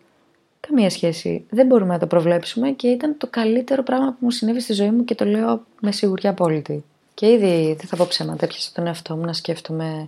Καμία 0.59 0.89
σχέση. 0.89 1.45
Δεν 1.49 1.65
μπορούμε 1.65 1.93
να 1.93 1.99
το 1.99 2.07
προβλέψουμε 2.07 2.71
και 2.71 2.87
ήταν 2.87 3.17
το 3.17 3.27
καλύτερο 3.29 3.83
πράγμα 3.83 4.07
που 4.07 4.17
μου 4.19 4.31
συνέβη 4.31 4.59
στη 4.59 4.73
ζωή 4.73 4.91
μου 4.91 5.03
και 5.03 5.15
το 5.15 5.25
λέω 5.25 5.63
με 5.81 5.91
σιγουριά 5.91 6.29
απόλυτη. 6.29 6.83
Και 7.19 7.27
ήδη 7.31 7.75
δεν 7.79 7.87
θα 7.87 7.95
πω 7.95 8.05
ψέματα. 8.07 8.45
Έπιασα 8.45 8.71
τον 8.73 8.87
εαυτό 8.87 9.15
μου 9.15 9.25
να 9.25 9.33
σκέφτομαι 9.33 10.07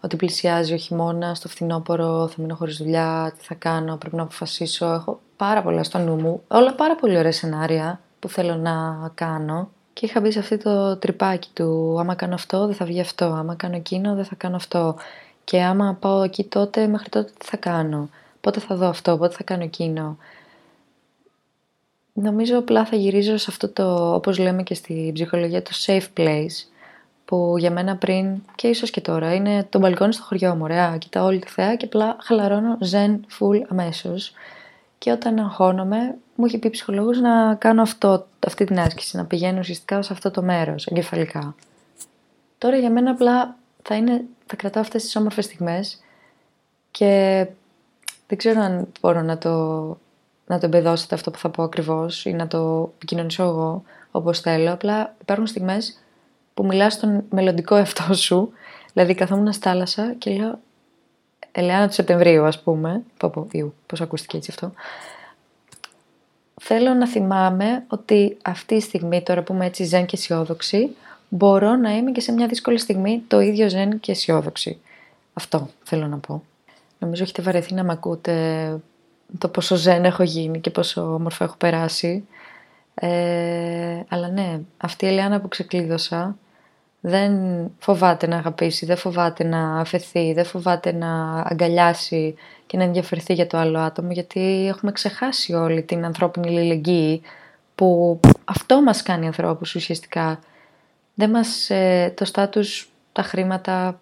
ότι 0.00 0.16
πλησιάζει 0.16 0.72
ο 0.72 0.76
χειμώνα, 0.76 1.34
στο 1.34 1.48
φθινόπωρο, 1.48 2.28
θα 2.28 2.34
μείνω 2.36 2.54
χωρίς 2.54 2.76
δουλειά, 2.76 3.34
τι 3.38 3.44
θα 3.44 3.54
κάνω, 3.54 3.96
πρέπει 3.96 4.16
να 4.16 4.22
αποφασίσω. 4.22 4.86
Έχω 4.86 5.20
πάρα 5.36 5.62
πολλά 5.62 5.84
στο 5.84 5.98
νου 5.98 6.20
μου. 6.20 6.42
Όλα 6.48 6.74
πάρα 6.74 6.96
πολύ 6.96 7.18
ωραία 7.18 7.32
σενάρια 7.32 8.00
που 8.18 8.28
θέλω 8.28 8.54
να 8.54 8.72
κάνω. 9.14 9.70
Και 9.92 10.06
είχα 10.06 10.20
μπει 10.20 10.32
σε 10.32 10.38
αυτό 10.38 10.56
το 10.56 10.96
τρυπάκι 10.96 11.48
του 11.52 11.96
άμα 12.00 12.14
κάνω 12.14 12.34
αυτό 12.34 12.66
δεν 12.66 12.74
θα 12.74 12.84
βγει 12.84 13.00
αυτό, 13.00 13.24
άμα 13.24 13.54
κάνω 13.54 13.76
εκείνο 13.76 14.14
δεν 14.14 14.24
θα 14.24 14.34
κάνω 14.34 14.56
αυτό. 14.56 14.96
Και 15.44 15.62
άμα 15.62 15.96
πάω 16.00 16.22
εκεί 16.22 16.44
τότε 16.44 16.86
μέχρι 16.86 17.08
τότε 17.08 17.32
τι 17.38 17.46
θα 17.46 17.56
κάνω, 17.56 18.08
πότε 18.40 18.60
θα 18.60 18.74
δω 18.74 18.86
αυτό, 18.86 19.16
πότε 19.16 19.34
θα 19.34 19.42
κάνω 19.42 19.62
εκείνο. 19.62 20.16
Νομίζω 22.12 22.58
απλά 22.58 22.84
θα 22.84 22.96
γυρίζω 22.96 23.36
σε 23.36 23.46
αυτό 23.48 23.68
το, 23.68 24.14
όπως 24.14 24.38
λέμε 24.38 24.62
και 24.62 24.74
στη 24.74 25.10
ψυχολογία, 25.14 25.62
το 25.62 25.70
safe 25.86 26.06
place, 26.16 26.66
που 27.24 27.54
για 27.58 27.70
μένα 27.70 27.96
πριν 27.96 28.42
και 28.54 28.68
ίσως 28.68 28.90
και 28.90 29.00
τώρα 29.00 29.34
είναι 29.34 29.66
το 29.70 29.78
μπαλκόνι 29.78 30.12
στο 30.12 30.22
χωριό 30.22 30.54
μου, 30.54 30.62
ωραία, 30.62 30.96
κοιτάω 30.96 31.26
όλη 31.26 31.38
τη 31.38 31.48
θέα 31.48 31.76
και 31.76 31.84
απλά 31.84 32.16
χαλαρώνω 32.20 32.78
zen 32.90 33.14
full 33.38 33.60
αμέσως. 33.68 34.32
Και 34.98 35.10
όταν 35.10 35.38
αγχώνομαι, 35.38 36.16
μου 36.34 36.44
έχει 36.44 36.58
πει 36.58 36.70
ψυχολόγος 36.70 37.20
να 37.20 37.54
κάνω 37.54 37.82
αυτό, 37.82 38.26
αυτή 38.46 38.64
την 38.64 38.80
άσκηση, 38.80 39.16
να 39.16 39.24
πηγαίνω 39.24 39.58
ουσιαστικά 39.58 40.02
σε 40.02 40.12
αυτό 40.12 40.30
το 40.30 40.42
μέρος, 40.42 40.86
εγκεφαλικά. 40.86 41.54
Τώρα 42.58 42.76
για 42.76 42.90
μένα 42.90 43.10
απλά 43.10 43.56
θα, 43.82 43.94
είναι, 43.94 44.24
θα 44.46 44.56
κρατάω 44.56 44.82
αυτές 44.82 45.02
τις 45.02 45.16
όμορφες 45.16 45.44
στιγμές 45.44 46.00
και 46.90 47.46
δεν 48.26 48.38
ξέρω 48.38 48.60
αν 48.60 48.88
μπορώ 49.00 49.22
να 49.22 49.38
το, 49.38 49.50
να 50.52 50.58
το 50.58 50.66
εμπεδώσετε 50.66 51.14
αυτό 51.14 51.30
που 51.30 51.38
θα 51.38 51.48
πω 51.48 51.62
ακριβώς 51.62 52.24
ή 52.24 52.32
να 52.32 52.46
το 52.46 52.92
επικοινωνήσω 52.94 53.42
εγώ 53.42 53.82
όπως 54.10 54.40
θέλω. 54.40 54.72
Απλά 54.72 55.14
υπάρχουν 55.20 55.46
στιγμές 55.46 55.98
που 56.54 56.66
μιλάς 56.66 56.92
στον 56.92 57.24
μελλοντικό 57.30 57.76
εαυτό 57.76 58.14
σου. 58.14 58.52
Δηλαδή 58.92 59.14
καθόμουν 59.14 59.52
στη 59.52 59.68
θάλασσα 59.68 60.14
και 60.18 60.30
λέω 60.30 60.58
Ελεάνα 61.52 61.86
του 61.86 61.94
Σεπτεμβρίου, 61.94 62.44
ας 62.44 62.62
πούμε. 62.62 63.02
Πω 63.16 63.28
πω, 63.30 63.46
ιου, 63.50 63.74
πώς 63.86 64.00
ακούστηκε 64.00 64.36
έτσι 64.36 64.50
αυτό. 64.50 64.72
Θέλω 66.60 66.94
να 66.94 67.08
θυμάμαι 67.08 67.84
ότι 67.88 68.36
αυτή 68.42 68.74
η 68.74 68.80
στιγμή, 68.80 69.22
τώρα 69.22 69.42
που 69.42 69.52
είμαι 69.52 69.66
έτσι 69.66 69.84
ζεν 69.84 70.06
και 70.06 70.16
αισιόδοξη, 70.16 70.96
μπορώ 71.28 71.76
να 71.76 71.96
είμαι 71.96 72.10
και 72.10 72.20
σε 72.20 72.32
μια 72.32 72.46
δύσκολη 72.46 72.78
στιγμή 72.78 73.22
το 73.28 73.40
ίδιο 73.40 73.68
ζεν 73.68 74.00
και 74.00 74.12
αισιόδοξη. 74.12 74.80
Αυτό 75.32 75.68
θέλω 75.82 76.06
να 76.06 76.16
πω. 76.16 76.42
Νομίζω 76.98 77.22
έχετε 77.22 77.42
βαρεθεί 77.42 77.74
να 77.74 77.84
μ' 77.84 77.90
ακούτε 77.90 78.76
το 79.38 79.48
πόσο 79.48 79.74
ζεν 79.74 80.04
έχω 80.04 80.22
γίνει 80.22 80.60
και 80.60 80.70
πόσο 80.70 81.14
όμορφα 81.14 81.44
έχω 81.44 81.56
περάσει. 81.56 82.24
Ε, 82.94 84.00
αλλά 84.08 84.28
ναι, 84.28 84.60
αυτή 84.76 85.04
η 85.04 85.08
Ελιάνα 85.08 85.40
που 85.40 85.48
ξεκλείδωσα 85.48 86.36
δεν 87.00 87.32
φοβάται 87.78 88.26
να 88.26 88.36
αγαπήσει, 88.36 88.86
δεν 88.86 88.96
φοβάται 88.96 89.44
να 89.44 89.80
αφαιθεί, 89.80 90.32
δεν 90.32 90.44
φοβάται 90.44 90.92
να 90.92 91.40
αγκαλιάσει 91.40 92.34
και 92.66 92.76
να 92.76 92.82
ενδιαφερθεί 92.82 93.32
για 93.32 93.46
το 93.46 93.58
άλλο 93.58 93.78
άτομο 93.78 94.10
γιατί 94.12 94.66
έχουμε 94.68 94.92
ξεχάσει 94.92 95.52
όλη 95.54 95.82
την 95.82 96.04
ανθρώπινη 96.04 96.50
λιλεγγύη 96.50 97.22
που 97.74 98.20
αυτό 98.44 98.82
μας 98.82 99.02
κάνει 99.02 99.26
ανθρώπους 99.26 99.74
ουσιαστικά. 99.74 100.38
Δεν 101.14 101.30
μας, 101.30 101.70
ε, 101.70 102.12
το 102.16 102.24
στάτους, 102.24 102.90
τα 103.12 103.22
χρήματα, 103.22 104.00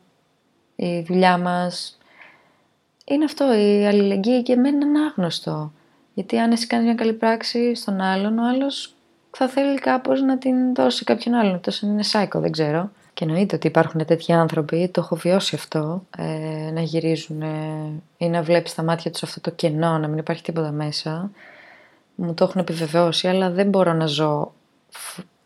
η 0.77 1.01
δουλειά 1.01 1.39
μας, 1.39 1.99
είναι 3.14 3.25
αυτό, 3.25 3.55
η 3.55 3.87
αλληλεγγύη 3.87 4.43
και 4.43 4.52
εμένα 4.52 4.87
είναι 4.87 5.00
άγνωστο. 5.00 5.73
Γιατί 6.14 6.38
αν 6.38 6.52
εσύ 6.52 6.67
κάνεις 6.67 6.85
μια 6.87 6.95
καλή 6.95 7.12
πράξη 7.12 7.75
στον 7.75 8.00
άλλον, 8.00 8.38
ο 8.38 8.49
άλλος 8.49 8.95
θα 9.31 9.49
θέλει 9.49 9.79
κάπως 9.79 10.23
να 10.23 10.38
την 10.38 10.75
δώσει 10.75 11.05
κάποιον 11.05 11.35
άλλον. 11.35 11.61
Τόσο 11.61 11.87
είναι 11.87 12.02
σάικο, 12.02 12.40
δεν 12.40 12.50
ξέρω. 12.50 12.90
Και 13.14 13.25
εννοείται 13.25 13.57
ότι 13.57 13.67
υπάρχουν 13.67 14.07
τέτοιοι 14.07 14.33
άνθρωποι, 14.33 14.88
το 14.88 15.00
έχω 15.00 15.17
βιώσει 15.17 15.55
αυτό, 15.55 16.05
ε, 16.17 16.71
να 16.71 16.81
γυρίζουν 16.81 17.43
ή 18.17 18.29
να 18.29 18.43
βλέπεις 18.43 18.71
στα 18.71 18.83
μάτια 18.83 19.11
τους 19.11 19.23
αυτό 19.23 19.40
το 19.40 19.50
κενό, 19.50 19.99
να 19.99 20.09
μην 20.09 20.19
υπάρχει 20.19 20.43
τίποτα 20.43 20.71
μέσα. 20.71 21.31
Μου 22.14 22.35
το 22.35 22.45
έχουν 22.45 22.61
επιβεβαιώσει, 22.61 23.29
αλλά 23.29 23.50
δεν 23.50 23.69
μπορώ 23.69 23.93
να 23.93 24.07
ζω 24.07 24.52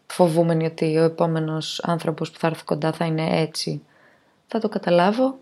φοβούμενη 0.07 0.67
ότι 0.67 0.99
ο 0.99 1.03
επόμενος 1.03 1.81
άνθρωπος 1.85 2.31
που 2.31 2.39
θα 2.39 2.47
έρθει 2.47 2.65
κοντά 2.65 2.93
θα 2.93 3.05
είναι 3.05 3.41
έτσι. 3.41 3.83
Θα 4.47 4.59
το 4.59 4.69
καταλάβω 4.69 5.39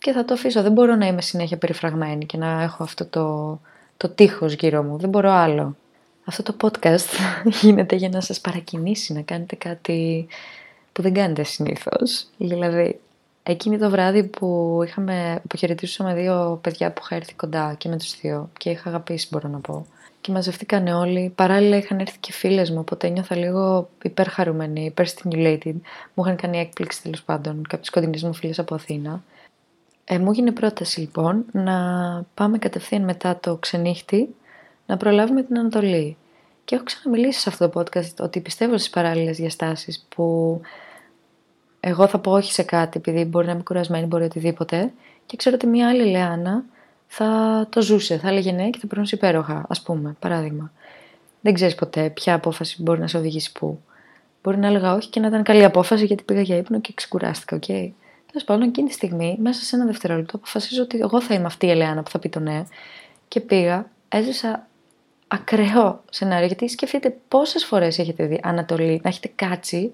και 0.00 0.12
θα 0.12 0.24
το 0.24 0.34
αφήσω. 0.34 0.62
Δεν 0.62 0.72
μπορώ 0.72 0.94
να 0.94 1.06
είμαι 1.06 1.22
συνέχεια 1.22 1.56
περιφραγμένη 1.56 2.26
και 2.26 2.36
να 2.36 2.62
έχω 2.62 2.82
αυτό 2.82 3.04
το, 3.04 3.58
το 3.96 4.08
τείχος 4.08 4.52
γύρω 4.52 4.82
μου. 4.82 4.98
Δεν 4.98 5.08
μπορώ 5.08 5.30
άλλο. 5.30 5.76
Αυτό 6.24 6.42
το 6.42 6.56
podcast 6.60 7.08
γίνεται 7.62 7.96
για 7.96 8.08
να 8.08 8.20
σας 8.20 8.40
παρακινήσει 8.40 9.12
να 9.12 9.20
κάνετε 9.20 9.56
κάτι 9.56 10.26
που 10.92 11.02
δεν 11.02 11.14
κάνετε 11.14 11.42
συνήθως. 11.42 12.26
Δηλαδή, 12.36 13.00
εκείνη 13.42 13.78
το 13.78 13.90
βράδυ 13.90 14.24
που 14.24 14.80
είχαμε 14.86 15.40
αποχαιρετήσουμε 15.44 16.14
δύο 16.14 16.58
παιδιά 16.62 16.92
που 16.92 17.00
είχα 17.04 17.16
έρθει 17.16 17.34
κοντά 17.34 17.74
και 17.78 17.88
με 17.88 17.96
τους 17.96 18.20
δύο 18.20 18.50
και 18.58 18.70
είχα 18.70 18.88
αγαπήσει 18.88 19.28
μπορώ 19.30 19.48
να 19.48 19.58
πω. 19.58 19.86
Και 20.20 20.32
μαζευτήκαν 20.32 20.86
όλοι. 20.86 21.32
Παράλληλα 21.34 21.76
είχαν 21.76 21.98
έρθει 21.98 22.18
και 22.18 22.32
φίλες 22.32 22.70
μου, 22.70 22.78
οπότε 22.78 23.08
νιώθα 23.08 23.36
λίγο 23.36 23.88
υπερχαρούμενη, 24.02 24.94
υπερstimulated. 24.96 25.74
Μου 26.14 26.24
είχαν 26.24 26.36
κάνει 26.36 26.58
έκπληξη 26.58 27.02
τέλος 27.02 27.22
πάντων 27.22 27.62
κάποιες 27.68 27.90
κοντινές 27.90 28.22
μου 28.22 28.34
φίλες 28.34 28.58
από 28.58 28.74
Αθήνα. 28.74 29.22
Ε, 30.12 30.18
μου 30.18 30.30
έγινε 30.30 30.52
πρόταση 30.52 31.00
λοιπόν 31.00 31.44
να 31.52 31.76
πάμε 32.34 32.58
κατευθείαν 32.58 33.04
μετά 33.04 33.38
το 33.40 33.56
ξενύχτη 33.56 34.34
να 34.86 34.96
προλάβουμε 34.96 35.42
την 35.42 35.58
Ανατολή. 35.58 36.16
Και 36.64 36.74
έχω 36.74 36.84
ξαναμιλήσει 36.84 37.40
σε 37.40 37.48
αυτό 37.48 37.68
το 37.68 37.80
podcast 37.80 38.14
ότι 38.20 38.40
πιστεύω 38.40 38.78
στις 38.78 38.90
παράλληλες 38.90 39.36
διαστάσεις 39.36 40.06
που 40.08 40.60
εγώ 41.80 42.06
θα 42.06 42.18
πω 42.18 42.32
όχι 42.32 42.52
σε 42.52 42.62
κάτι 42.62 42.98
επειδή 42.98 43.24
μπορεί 43.24 43.46
να 43.46 43.52
είμαι 43.52 43.62
κουρασμένη, 43.62 44.06
μπορεί 44.06 44.24
οτιδήποτε 44.24 44.92
και 45.26 45.36
ξέρω 45.36 45.56
ότι 45.56 45.66
μια 45.66 45.88
άλλη 45.88 46.04
Ελεάνα 46.10 46.64
θα 47.06 47.66
το 47.70 47.82
ζούσε, 47.82 48.18
θα 48.18 48.28
έλεγε 48.28 48.52
ναι 48.52 48.70
και 48.70 48.78
θα 48.78 48.86
περνούσε 48.86 49.14
υπέροχα, 49.14 49.64
ας 49.68 49.82
πούμε, 49.82 50.16
παράδειγμα. 50.18 50.72
Δεν 51.40 51.54
ξέρεις 51.54 51.74
ποτέ 51.74 52.10
ποια 52.10 52.34
απόφαση 52.34 52.82
μπορεί 52.82 53.00
να 53.00 53.06
σε 53.06 53.16
οδηγήσει 53.16 53.52
πού. 53.52 53.80
Μπορεί 54.42 54.58
να 54.58 54.66
έλεγα 54.66 54.94
όχι 54.94 55.08
και 55.08 55.20
να 55.20 55.26
ήταν 55.26 55.42
καλή 55.42 55.64
απόφαση 55.64 56.04
γιατί 56.06 56.22
πήγα 56.22 56.40
για 56.40 56.56
ύπνο 56.56 56.80
και 56.80 56.92
ξεκουράστηκα, 56.94 57.56
OK. 57.56 57.62
Okay. 57.66 57.90
Τέλος 58.32 58.44
πάντων, 58.46 58.68
εκείνη 58.68 58.88
τη 58.88 58.94
στιγμή, 58.94 59.36
μέσα 59.40 59.64
σε 59.64 59.76
ένα 59.76 59.84
δευτερόλεπτο, 59.84 60.36
αποφασίζω 60.36 60.82
ότι 60.82 60.98
εγώ 60.98 61.20
θα 61.20 61.34
είμαι 61.34 61.46
αυτή 61.46 61.66
η 61.66 61.70
Ελεάνα 61.70 62.02
που 62.02 62.10
θα 62.10 62.18
πει 62.18 62.28
το 62.28 62.40
ναι. 62.40 62.64
Και 63.28 63.40
πήγα, 63.40 63.90
έζησα 64.08 64.66
ακραίο 65.28 66.04
σενάριο. 66.10 66.46
Γιατί 66.46 66.68
σκεφτείτε 66.68 67.16
πόσες 67.28 67.64
φορές 67.64 67.98
έχετε 67.98 68.26
δει 68.26 68.40
Ανατολή 68.42 69.00
να 69.02 69.08
έχετε 69.08 69.32
κάτσει 69.34 69.92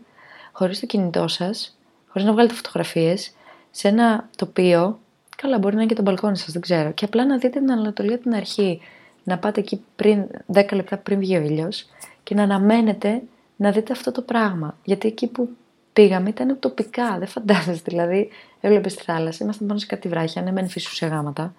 χωρίς 0.53 0.81
το 0.81 0.87
κινητό 0.87 1.29
σας, 1.29 1.79
χωρίς 2.09 2.27
να 2.27 2.33
βγάλετε 2.33 2.55
φωτογραφίες, 2.55 3.35
σε 3.71 3.89
ένα 3.89 4.29
τοπίο. 4.37 4.99
Καλά, 5.37 5.59
μπορεί 5.59 5.75
να 5.75 5.81
είναι 5.81 5.91
και 5.91 5.97
το 5.97 6.03
μπαλκόνι 6.03 6.37
σας, 6.37 6.53
δεν 6.53 6.63
ξέρω. 6.63 6.93
Και 6.93 7.05
απλά 7.05 7.27
να 7.27 7.39
δείτε 7.39 7.59
την 7.59 7.73
Ανατολή 7.73 8.13
από 8.13 8.23
την 8.23 8.35
αρχή. 8.35 8.81
Να 9.25 9.39
πάτε 9.39 9.61
εκεί 9.61 9.85
πριν, 9.97 10.27
10 10.53 10.73
λεπτά 10.73 10.97
πριν 10.97 11.19
βγει 11.19 11.37
ο 11.37 11.41
ήλιος 11.41 11.87
και 12.23 12.35
να 12.35 12.43
αναμένετε 12.43 13.23
να 13.57 13.71
δείτε 13.71 13.93
αυτό 13.93 14.13
το 14.13 14.23
πράγμα. 14.23 14.77
Γιατί 14.85 15.09
εκεί 15.09 15.27
που 15.27 15.49
πήγαμε 15.97 16.29
ήταν 16.29 16.59
τοπικά, 16.59 17.19
δεν 17.19 17.29
φαντάζεσαι. 17.29 17.83
Δηλαδή, 17.85 18.29
έβλεπες 18.61 18.95
τη 18.95 19.03
θάλασσα, 19.03 19.45
ήμασταν 19.45 19.67
πάνω 19.67 19.79
σε 19.81 19.87
κάτι 19.87 20.09
βράχια, 20.09 20.43
ναι, 20.43 20.53
μεν 20.53 20.69
σε 20.69 21.07
γάματα. 21.07 21.55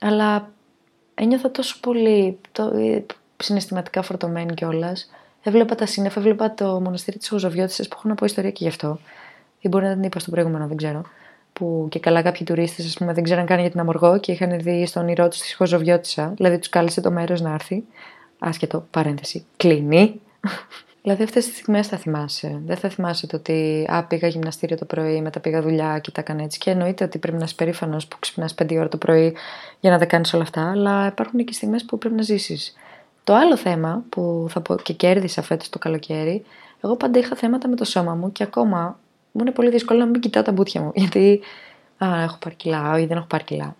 Αλλά 0.00 0.50
ένιωθα 1.14 1.50
τόσο 1.50 1.76
πολύ 1.80 2.38
το, 2.52 2.62
ε, 2.76 3.06
συναισθηματικά 3.36 4.02
φορτωμένη 4.02 4.54
κιόλας. 4.54 5.10
Έβλεπα 5.42 5.74
τα 5.74 5.86
σύννεφα, 5.86 6.20
έβλεπα 6.20 6.54
το 6.54 6.80
μοναστήρι 6.80 7.18
της 7.18 7.32
Οζοβιώτησα 7.32 7.82
που 7.82 7.94
έχω 7.96 8.08
να 8.08 8.14
πω 8.14 8.24
ιστορία 8.24 8.50
και 8.50 8.62
γι' 8.62 8.68
αυτό. 8.68 8.98
Ή 9.60 9.68
μπορεί 9.68 9.84
να 9.84 9.92
την 9.92 10.02
είπα 10.02 10.18
στο 10.18 10.30
προηγούμενο, 10.30 10.66
δεν 10.66 10.76
ξέρω. 10.76 11.02
που 11.52 11.86
και 11.90 11.98
καλά 11.98 12.22
κάποιοι 12.22 12.46
τουρίστες, 12.46 12.86
ας 12.86 12.96
πούμε, 12.96 13.12
δεν 13.12 13.22
ξέραν 13.22 13.46
καν 13.46 13.60
για 13.60 13.70
την 13.70 13.80
Αμοργό 13.80 14.18
και 14.18 14.32
είχαν 14.32 14.60
δει 14.60 14.86
στον 14.86 15.02
όνειρό 15.02 15.28
τους 15.28 15.40
τη 15.40 15.54
Χοζοβιώτησα. 15.54 16.32
Δηλαδή, 16.36 16.58
τους 16.58 16.68
κάλεσε 16.68 17.00
το 17.00 17.10
μέρος 17.10 17.40
να 17.40 17.52
έρθει. 17.52 17.84
Άσχετο, 18.38 18.86
παρένθεση. 18.90 19.46
Κλείνει. 19.56 20.20
Δηλαδή, 21.04 21.22
αυτές 21.22 21.44
τις 21.44 21.54
στιγμές 21.54 21.86
θα 21.86 21.96
θυμάσαι. 21.96 22.60
Δεν 22.66 22.76
θα 22.76 22.88
θυμάσαι 22.88 23.26
το 23.26 23.36
ότι 23.36 23.86
α, 23.90 24.04
πήγα 24.04 24.28
γυμναστήριο 24.28 24.76
το 24.76 24.84
πρωί, 24.84 25.20
μετά 25.20 25.40
πήγα 25.40 25.62
δουλειά 25.62 25.98
και 25.98 26.10
τα 26.10 26.20
έκανε 26.20 26.42
έτσι. 26.42 26.58
Και 26.58 26.70
εννοείται 26.70 27.04
ότι 27.04 27.18
πρέπει 27.18 27.38
να 27.38 27.44
είσαι 27.44 27.54
περήφανος 27.54 28.06
που 28.06 28.16
ξυπνάς 28.18 28.54
5 28.62 28.76
ώρα 28.76 28.88
το 28.88 28.96
πρωί 28.96 29.36
για 29.80 29.90
να 29.90 29.98
δεν 29.98 30.08
κάνεις 30.08 30.34
όλα 30.34 30.42
αυτά. 30.42 30.70
Αλλά 30.70 31.06
υπάρχουν 31.06 31.44
και 31.44 31.52
στιγμές 31.52 31.84
που 31.84 31.98
πρέπει 31.98 32.14
να 32.14 32.22
ζήσεις. 32.22 32.76
Το 33.24 33.34
άλλο 33.34 33.56
θέμα 33.56 34.04
που 34.08 34.46
θα 34.48 34.60
πω 34.60 34.76
και 34.76 34.92
κέρδισα 34.92 35.42
φέτος 35.42 35.68
το 35.68 35.78
καλοκαίρι, 35.78 36.44
εγώ 36.80 36.96
πάντα 36.96 37.18
είχα 37.18 37.36
θέματα 37.36 37.68
με 37.68 37.76
το 37.76 37.84
σώμα 37.84 38.14
μου 38.14 38.32
και 38.32 38.42
ακόμα 38.42 38.98
μου 39.32 39.40
είναι 39.40 39.50
πολύ 39.50 39.70
δύσκολο 39.70 39.98
να 39.98 40.06
μην 40.06 40.20
κοιτάω 40.20 40.42
τα 40.42 40.52
μπουτια 40.52 40.80
μου. 40.80 40.90
Γιατί 40.94 41.40
α, 42.04 42.22
έχω 42.22 42.38
πάρει 42.38 42.54
κιλά 42.54 42.98
ή 42.98 43.06
δεν 43.06 43.16
έχω 43.16 43.26
πάρει 43.26 43.44
κιλά. 43.44 43.76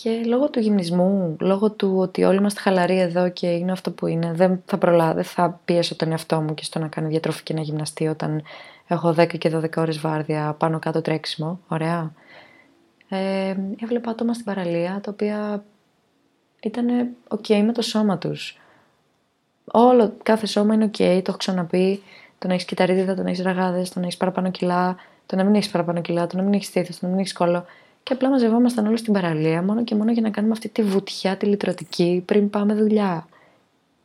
Και 0.00 0.22
λόγω 0.26 0.50
του 0.50 0.60
γυμνισμού, 0.60 1.36
λόγω 1.40 1.70
του 1.70 1.94
ότι 1.98 2.24
όλοι 2.24 2.38
είμαστε 2.38 2.60
χαλαροί 2.60 2.98
εδώ 2.98 3.28
και 3.30 3.46
είναι 3.46 3.72
αυτό 3.72 3.90
που 3.90 4.06
είναι, 4.06 4.32
δεν 4.32 4.62
θα 4.64 4.78
προλάβω, 4.78 5.14
δεν 5.14 5.24
θα 5.24 5.60
πιέσω 5.64 5.96
τον 5.96 6.10
εαυτό 6.10 6.40
μου 6.40 6.54
και 6.54 6.64
στο 6.64 6.78
να 6.78 6.88
κάνω 6.88 7.08
διατροφή 7.08 7.42
και 7.42 7.54
να 7.54 7.60
γυμναστεί 7.60 8.06
όταν 8.06 8.42
έχω 8.86 9.14
10 9.18 9.38
και 9.38 9.50
12 9.54 9.76
ώρες 9.76 10.00
βάρδια 10.00 10.54
πάνω 10.58 10.78
κάτω 10.78 11.00
τρέξιμο. 11.00 11.60
Ωραία. 11.68 12.12
Ε, 13.08 13.54
έβλεπα 13.82 14.10
άτομα 14.10 14.32
στην 14.32 14.44
παραλία 14.44 15.00
τα 15.02 15.10
οποία 15.10 15.64
ήταν 16.62 16.86
ok 17.28 17.62
με 17.64 17.72
το 17.72 17.82
σώμα 17.82 18.18
τους. 18.18 18.58
Όλο, 19.64 20.12
κάθε 20.22 20.46
σώμα 20.46 20.74
είναι 20.74 20.90
ok, 20.92 20.98
το 20.98 21.24
έχω 21.26 21.36
ξαναπεί 21.36 22.02
το 22.38 22.46
να 22.46 22.52
έχεις 22.52 22.64
κυταρίδιδα, 22.66 23.14
το 23.14 23.22
να 23.22 23.30
έχεις 23.30 23.42
ραγάδες, 23.42 23.90
το 23.90 23.98
να 23.98 24.04
έχεις 24.04 24.16
παραπάνω 24.16 24.50
κιλά, 24.50 24.96
το 25.26 25.36
να 25.36 25.44
μην 25.44 25.54
έχεις 25.54 25.70
παραπάνω 25.70 26.00
κιλά, 26.00 26.26
το 26.26 26.36
να 26.36 26.42
μην 26.42 26.52
έχεις 26.52 26.66
στήθος, 26.66 26.98
το 26.98 27.06
να 27.06 27.10
μην 27.10 27.20
έχεις 27.20 27.32
κόλλο. 27.32 27.64
Και 28.08 28.14
απλά 28.14 28.28
μαζευόμασταν 28.28 28.86
όλοι 28.86 28.96
στην 28.96 29.12
παραλία 29.12 29.62
μόνο 29.62 29.84
και 29.84 29.94
μόνο 29.94 30.12
για 30.12 30.22
να 30.22 30.30
κάνουμε 30.30 30.52
αυτή 30.52 30.68
τη 30.68 30.82
βουτιά 30.82 31.36
τη 31.36 31.46
λυτρωτική 31.46 32.22
πριν 32.26 32.50
πάμε 32.50 32.74
δουλειά. 32.74 33.28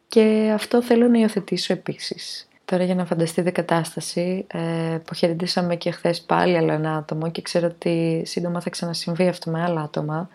Και 0.08 0.52
αυτό 0.54 0.82
θέλω 0.82 1.08
να 1.08 1.20
υιοθετήσω 1.20 1.74
επίσης. 1.74 2.48
Τώρα 2.66 2.84
για 2.84 2.96
να 2.96 3.06
φανταστείτε 3.06 3.52
κατάσταση, 3.52 4.46
ε, 4.48 4.96
αποχαιρετήσαμε 4.96 5.76
και 5.76 5.92
χθες 5.92 6.22
πάλι 6.22 6.58
άλλο 6.58 6.72
ένα 6.72 6.96
άτομο 6.96 7.32
και 7.32 7.42
ξέρω 7.42 7.68
ότι 7.68 8.22
σύντομα 8.26 8.62
θα 8.62 8.70
ξανασυμβεί 8.70 9.28
αυτό 9.28 9.52
με 9.52 9.64
άλλα 9.64 9.82
άτομα. 9.82 10.30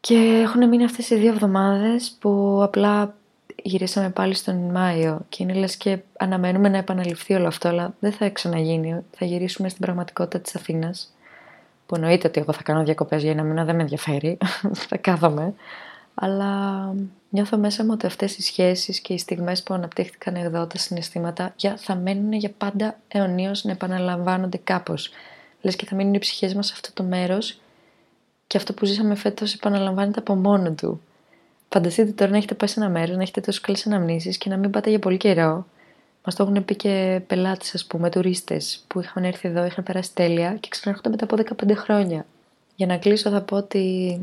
Και 0.00 0.40
έχουν 0.42 0.68
μείνει 0.68 0.84
αυτές 0.84 1.10
οι 1.10 1.16
δύο 1.16 1.30
εβδομάδες 1.30 2.16
που 2.20 2.60
απλά 2.62 3.14
γυρίσαμε 3.62 4.10
πάλι 4.10 4.34
στον 4.34 4.70
Μάιο 4.70 5.20
και 5.28 5.42
είναι 5.42 5.54
λες 5.54 5.76
και 5.76 5.98
αναμένουμε 6.18 6.68
να 6.68 6.78
επαναληφθεί 6.78 7.34
όλο 7.34 7.46
αυτό, 7.46 7.68
αλλά 7.68 7.94
δεν 7.98 8.12
θα 8.12 8.28
ξαναγίνει. 8.28 9.04
Θα 9.10 9.24
γυρίσουμε 9.24 9.68
στην 9.68 9.80
πραγματικότητα 9.80 10.38
της 10.40 10.56
Αθήνας, 10.56 11.15
που 11.86 11.94
εννοείται 11.94 12.28
ότι 12.28 12.40
εγώ 12.40 12.52
θα 12.52 12.62
κάνω 12.62 12.82
διακοπές 12.82 13.22
για 13.22 13.30
ένα 13.30 13.42
μήνα, 13.42 13.64
δεν 13.64 13.74
με 13.76 13.82
ενδιαφέρει, 13.82 14.38
θα 14.88 14.96
κάθομαι. 14.96 15.54
Αλλά 16.14 16.92
νιώθω 17.30 17.58
μέσα 17.58 17.84
μου 17.84 17.90
ότι 17.92 18.06
αυτές 18.06 18.36
οι 18.36 18.42
σχέσεις 18.42 19.00
και 19.00 19.12
οι 19.12 19.18
στιγμές 19.18 19.62
που 19.62 19.74
αναπτύχθηκαν 19.74 20.34
εδώ, 20.34 20.66
τα 20.66 20.78
συναισθήματα, 20.78 21.52
για, 21.56 21.76
θα 21.76 21.94
μένουν 21.94 22.32
για 22.32 22.50
πάντα 22.58 22.98
αιωνίως 23.08 23.64
να 23.64 23.70
επαναλαμβάνονται 23.72 24.60
κάπως. 24.64 25.10
Λες 25.60 25.76
και 25.76 25.86
θα 25.86 25.94
μείνουν 25.94 26.14
οι 26.14 26.18
ψυχές 26.18 26.54
μας 26.54 26.66
σε 26.66 26.72
αυτό 26.74 26.92
το 26.92 27.02
μέρος 27.02 27.60
και 28.46 28.56
αυτό 28.56 28.72
που 28.72 28.84
ζήσαμε 28.84 29.14
φέτος 29.14 29.54
επαναλαμβάνεται 29.54 30.18
από 30.18 30.34
μόνο 30.34 30.70
του. 30.70 31.00
Φανταστείτε 31.68 32.10
τώρα 32.10 32.30
να 32.30 32.36
έχετε 32.36 32.54
πάει 32.54 32.68
σε 32.68 32.80
ένα 32.80 32.88
μέρος, 32.88 33.16
να 33.16 33.22
έχετε 33.22 33.40
τόσο 33.40 33.60
καλές 33.62 33.86
αναμνήσεις 33.86 34.38
και 34.38 34.48
να 34.48 34.56
μην 34.56 34.70
πάτε 34.70 34.90
για 34.90 34.98
πολύ 34.98 35.16
καιρό. 35.16 35.66
Μας 36.26 36.34
το 36.34 36.42
έχουν 36.42 36.64
πει 36.64 36.76
και 36.76 37.20
πελάτες, 37.26 37.74
ας 37.74 37.86
πούμε, 37.86 38.10
τουρίστες 38.10 38.84
που 38.86 39.00
είχαν 39.00 39.24
έρθει 39.24 39.48
εδώ, 39.48 39.64
είχαν 39.64 39.84
περάσει 39.84 40.14
τέλεια 40.14 40.56
και 40.60 40.68
ξανάρχονται 40.68 41.08
μετά 41.08 41.24
από 41.24 41.36
15 41.36 41.74
χρόνια. 41.74 42.26
Για 42.76 42.86
να 42.86 42.96
κλείσω, 42.96 43.30
θα 43.30 43.42
πω 43.42 43.56
ότι 43.56 44.20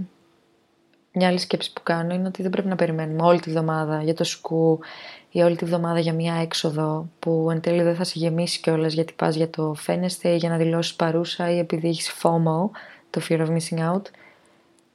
μια 1.12 1.28
άλλη 1.28 1.38
σκέψη 1.38 1.74
που 1.74 1.84
κάνω 1.84 2.14
είναι 2.14 2.28
ότι 2.28 2.42
δεν 2.42 2.52
πρέπει 2.52 2.68
να 2.68 2.76
περιμένουμε 2.76 3.24
όλη 3.24 3.40
τη 3.40 3.50
βδομάδα 3.50 4.04
για 4.04 4.14
το 4.14 4.24
σκου 4.24 4.80
ή 5.32 5.42
όλη 5.42 5.56
τη 5.56 5.66
βδομάδα 5.66 6.00
για 6.00 6.14
μια 6.14 6.36
έξοδο 6.36 7.10
που 7.20 7.48
εν 7.52 7.62
τέλει 7.62 7.82
δεν 7.82 7.96
θα 7.96 8.04
σε 8.04 8.14
γεμίσει 8.16 8.60
κιόλας 8.60 8.94
γιατί 8.94 9.14
πας 9.14 9.36
για 9.36 9.50
το 9.50 9.74
φαίνεστε 9.74 10.30
ή 10.30 10.36
για 10.36 10.50
να 10.50 10.58
δηλώσεις 10.58 10.94
παρούσα 10.94 11.52
ή 11.52 11.58
επειδή 11.58 11.88
έχεις 11.88 12.14
FOMO, 12.22 12.70
το 13.10 13.22
fear 13.30 13.40
of 13.40 13.48
missing 13.48 13.94
out 13.94 14.02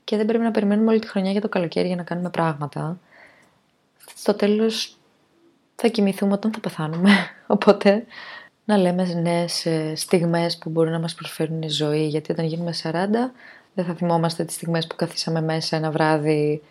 και 0.05 0.17
δεν 0.17 0.27
πρέπει 0.27 0.45
να 0.45 0.51
περιμένουμε 0.51 0.91
όλη 0.91 0.99
τη 0.99 1.07
χρονιά 1.07 1.31
για 1.31 1.41
το 1.41 1.49
καλοκαίρι 1.49 1.87
για 1.87 1.97
να 1.97 2.03
κάνουμε 2.03 2.31
πράγματα. 2.31 2.99
Στο 4.15 4.35
τέλος 4.35 4.98
θα 5.81 5.89
κοιμηθούμε 5.89 6.33
όταν 6.33 6.53
θα 6.53 6.61
πεθάνουμε. 6.61 7.11
Οπότε 7.47 8.05
να 8.65 8.77
λέμε 8.77 9.05
νέες 9.05 9.67
ε, 9.67 9.93
στιγμές 9.97 10.59
που 10.59 10.71
μπορούν 10.71 10.93
να 10.93 10.99
μας 10.99 11.15
προσφέρουν 11.15 11.71
ζωή. 11.71 12.07
Γιατί 12.07 12.33
όταν 12.33 12.45
γίνουμε 12.45 12.73
40 12.83 12.91
δεν 13.75 13.85
θα 13.85 13.95
θυμόμαστε 13.95 14.45
τις 14.45 14.55
στιγμές 14.55 14.87
που 14.87 14.97
καθίσαμε 14.97 15.41
μέσα 15.41 15.77
ένα 15.77 15.91
βράδυ 15.91 16.63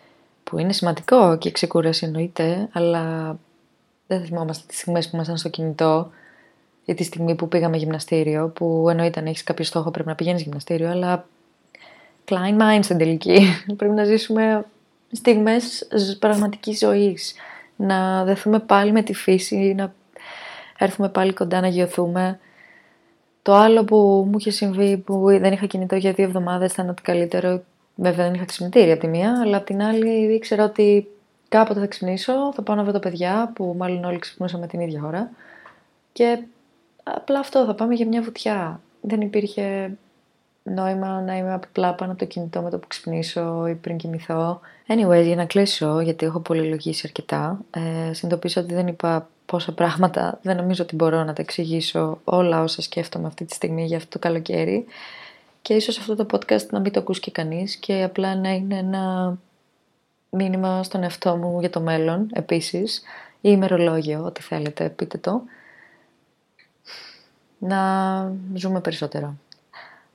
που 0.44 0.58
είναι 0.58 0.72
σημαντικό 0.72 1.38
και 1.38 1.50
ξεκούραση 1.50 2.04
εννοείται, 2.06 2.68
αλλά 2.72 3.36
δεν 4.06 4.20
θα 4.20 4.24
θυμόμαστε 4.26 4.64
τις 4.66 4.78
στιγμές 4.78 5.08
που 5.08 5.16
ήμασταν 5.16 5.36
στο 5.36 5.48
κινητό 5.48 6.10
ή 6.84 6.94
τη 6.94 7.04
στιγμή 7.04 7.34
που 7.34 7.48
πήγαμε 7.48 7.76
γυμναστήριο, 7.76 8.48
που 8.48 8.86
εννοείται 8.90 9.20
αν 9.20 9.26
έχεις 9.26 9.42
κάποιο 9.42 9.64
στόχο 9.64 9.90
πρέπει 9.90 10.08
να 10.08 10.14
πηγαίνεις 10.14 10.42
γυμναστήριο, 10.42 10.90
αλλά 10.90 11.26
Klein 12.28 12.60
mind 12.60 12.80
στην 12.82 12.98
τελική. 12.98 13.46
Πρέπει 13.76 13.94
να 13.94 14.04
ζήσουμε 14.04 14.64
στιγμές 15.12 15.88
πραγματικής 16.18 16.78
ζωής. 16.78 17.34
Να 17.80 18.24
δεθούμε 18.24 18.58
πάλι 18.58 18.92
με 18.92 19.02
τη 19.02 19.14
φύση, 19.14 19.74
να 19.76 19.94
έρθουμε 20.78 21.08
πάλι 21.08 21.32
κοντά 21.32 21.60
να 21.60 21.68
γιωθούμε. 21.68 22.38
Το 23.42 23.54
άλλο 23.54 23.84
που 23.84 24.26
μου 24.30 24.38
είχε 24.38 24.50
συμβεί 24.50 24.96
που 24.96 25.24
δεν 25.24 25.52
είχα 25.52 25.66
κινητό 25.66 25.96
για 25.96 26.12
δύο 26.12 26.24
εβδομάδες 26.24 26.72
ήταν 26.72 26.88
ότι 26.88 27.02
καλύτερο. 27.02 27.62
Βέβαια 27.94 28.24
δεν 28.24 28.34
είχα 28.34 28.44
ξυπνητήρια 28.44 28.92
από 28.92 29.02
τη 29.02 29.08
μία, 29.08 29.40
αλλά 29.40 29.56
από 29.56 29.66
την 29.66 29.82
άλλη 29.82 30.34
ήξερα 30.34 30.64
ότι 30.64 31.08
κάποτε 31.48 31.80
θα 31.80 31.86
ξυπνήσω, 31.86 32.52
θα 32.52 32.62
πάω 32.62 32.76
να 32.76 32.82
βρω 32.82 32.92
τα 32.92 32.98
παιδιά 32.98 33.52
που 33.54 33.74
μάλλον 33.78 34.04
όλοι 34.04 34.18
ξυπνούσαμε 34.18 34.66
την 34.66 34.80
ίδια 34.80 35.02
ώρα. 35.04 35.30
Και 36.12 36.38
απλά 37.02 37.38
αυτό, 37.38 37.64
θα 37.64 37.74
πάμε 37.74 37.94
για 37.94 38.06
μια 38.06 38.22
βουτιά. 38.22 38.80
Δεν 39.00 39.20
υπήρχε 39.20 39.96
νόημα 40.74 41.20
να 41.20 41.36
είμαι 41.36 41.52
απλά 41.52 41.94
πάνω 41.94 42.10
από 42.10 42.20
το 42.20 42.26
κινητό 42.26 42.60
με 42.60 42.70
το 42.70 42.78
που 42.78 42.86
ξυπνήσω 42.86 43.66
ή 43.66 43.74
πριν 43.74 43.96
κοιμηθώ. 43.96 44.60
Anyway, 44.86 45.22
για 45.24 45.36
να 45.36 45.44
κλείσω, 45.44 46.00
γιατί 46.00 46.26
έχω 46.26 46.40
πολυλογήσει 46.40 47.02
αρκετά, 47.04 47.58
ε, 47.70 47.80
συνειδητοποίησα 48.12 48.60
ότι 48.60 48.74
δεν 48.74 48.86
είπα 48.86 49.28
πόσα 49.46 49.72
πράγματα, 49.72 50.38
δεν 50.42 50.56
νομίζω 50.56 50.82
ότι 50.82 50.96
μπορώ 50.96 51.24
να 51.24 51.32
τα 51.32 51.42
εξηγήσω 51.42 52.20
όλα 52.24 52.62
όσα 52.62 52.82
σκέφτομαι 52.82 53.26
αυτή 53.26 53.44
τη 53.44 53.54
στιγμή 53.54 53.84
για 53.84 53.96
αυτό 53.96 54.08
το 54.08 54.18
καλοκαίρι 54.18 54.86
και 55.62 55.74
ίσως 55.74 55.98
αυτό 55.98 56.16
το 56.16 56.26
podcast 56.32 56.66
να 56.70 56.80
μην 56.80 56.92
το 56.92 57.00
ακούσει 57.00 57.20
και 57.20 57.30
κανείς 57.30 57.76
και 57.76 58.02
απλά 58.02 58.36
να 58.36 58.50
είναι 58.50 58.76
ένα 58.76 59.36
μήνυμα 60.30 60.82
στον 60.82 61.02
εαυτό 61.02 61.36
μου 61.36 61.60
για 61.60 61.70
το 61.70 61.80
μέλλον 61.80 62.28
επίσης 62.32 63.02
ή 63.40 63.50
ημερολόγιο, 63.52 64.24
ό,τι 64.24 64.42
θέλετε, 64.42 64.88
πείτε 64.88 65.18
το. 65.18 65.42
Να 67.58 68.32
ζούμε 68.54 68.80
περισσότερο. 68.80 69.34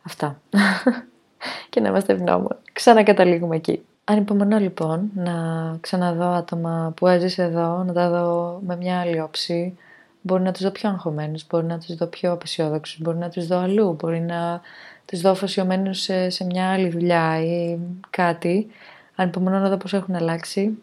Αυτά. 0.04 0.42
και 1.70 1.80
να 1.80 1.89
είμαστε 1.89 2.13
ευγνώμων. 2.13 2.58
Ξανακαταλήγουμε 2.74 3.56
εκεί. 3.56 3.86
Ανυπομονώ 4.04 4.58
λοιπόν 4.58 5.10
να 5.16 5.34
ξαναδώ 5.82 6.26
άτομα 6.26 6.94
που 6.96 7.08
έζησε 7.08 7.44
εδώ, 7.44 7.84
να 7.84 7.94
τα 7.94 8.10
δω 8.10 8.60
με 8.66 8.76
μια 8.76 9.00
άλλη 9.00 9.22
όψη. 9.22 9.78
Μπορεί 10.22 10.44
να 10.44 10.52
τους 10.52 10.62
δω 10.63 10.72
πιο 10.72 10.89
αγχωμένους, 10.89 11.48
μπορεί 11.48 11.66
να 11.66 11.78
τους 11.78 11.96
δω 11.96 12.06
πιο 12.06 12.32
απεσιόδοξους, 12.32 13.02
μπορεί 13.02 13.18
να 13.18 13.30
τους 13.30 13.48
δω 13.48 13.58
αλλού, 13.58 13.94
μπορεί 13.94 14.20
να 14.20 14.62
τους 15.06 15.22
δω 15.22 15.30
αφοσιωμένους 15.30 16.00
σε, 16.00 16.30
σε 16.30 16.46
μια 16.46 16.72
άλλη 16.72 16.89
δουλειά 16.89 17.44
ή 17.44 17.80
κάτι. 18.10 18.68
Ανυπομονώ 19.16 19.60
να 19.60 19.70
δω 19.70 19.78
πώς 19.78 19.94
έχουν 19.94 20.16
αλλάξει. 20.16 20.78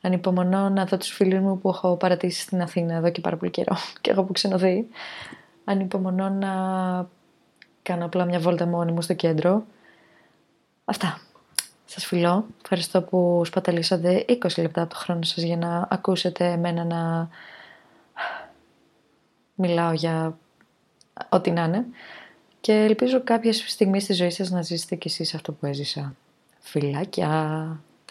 Ανυπομονώ 0.00 0.68
να 0.68 0.84
δω 0.84 0.96
τους 0.96 1.08
φίλους 1.08 1.40
μου 1.40 1.58
που 1.58 1.68
έχω 1.68 1.96
παρατήσει 1.96 2.40
στην 2.40 2.62
Αθήνα 2.62 2.94
εδώ 2.94 3.10
και 3.10 3.20
πάρα 3.20 3.36
πολύ 3.36 3.50
καιρό 3.50 3.76
και 4.00 4.10
έχω 4.10 4.22
που 4.22 4.32
ξενοδεί. 4.32 4.88
Ανυπομονώ 5.64 6.28
να 6.28 6.52
κάνω 7.84 8.04
απλά 8.04 8.24
μια 8.24 8.38
βόλτα 8.38 8.66
μόνη 8.66 8.92
μου 8.92 9.02
στο 9.02 9.14
κέντρο. 9.14 9.64
Αυτά. 10.84 11.20
Σας 11.84 12.06
φιλώ. 12.06 12.46
Ευχαριστώ 12.62 13.02
που 13.02 13.42
σπαταλήσατε 13.44 14.24
20 14.28 14.36
λεπτά 14.56 14.82
από 14.82 14.90
το 14.90 14.96
χρόνο 14.96 15.22
σας 15.22 15.42
για 15.42 15.56
να 15.56 15.88
ακούσετε 15.90 16.46
εμένα 16.46 16.84
να 16.84 17.28
μιλάω 19.54 19.92
για 19.92 20.38
ό,τι 21.28 21.50
να 21.50 21.64
είναι. 21.64 21.84
Και 22.60 22.72
ελπίζω 22.72 23.22
κάποια 23.24 23.52
στιγμή 23.52 24.00
στη 24.00 24.12
ζωή 24.12 24.30
σας 24.30 24.50
να 24.50 24.62
ζήσετε 24.62 24.94
κι 24.94 25.08
εσείς 25.08 25.34
αυτό 25.34 25.52
που 25.52 25.66
έζησα. 25.66 26.14
Φιλάκια! 26.60 27.80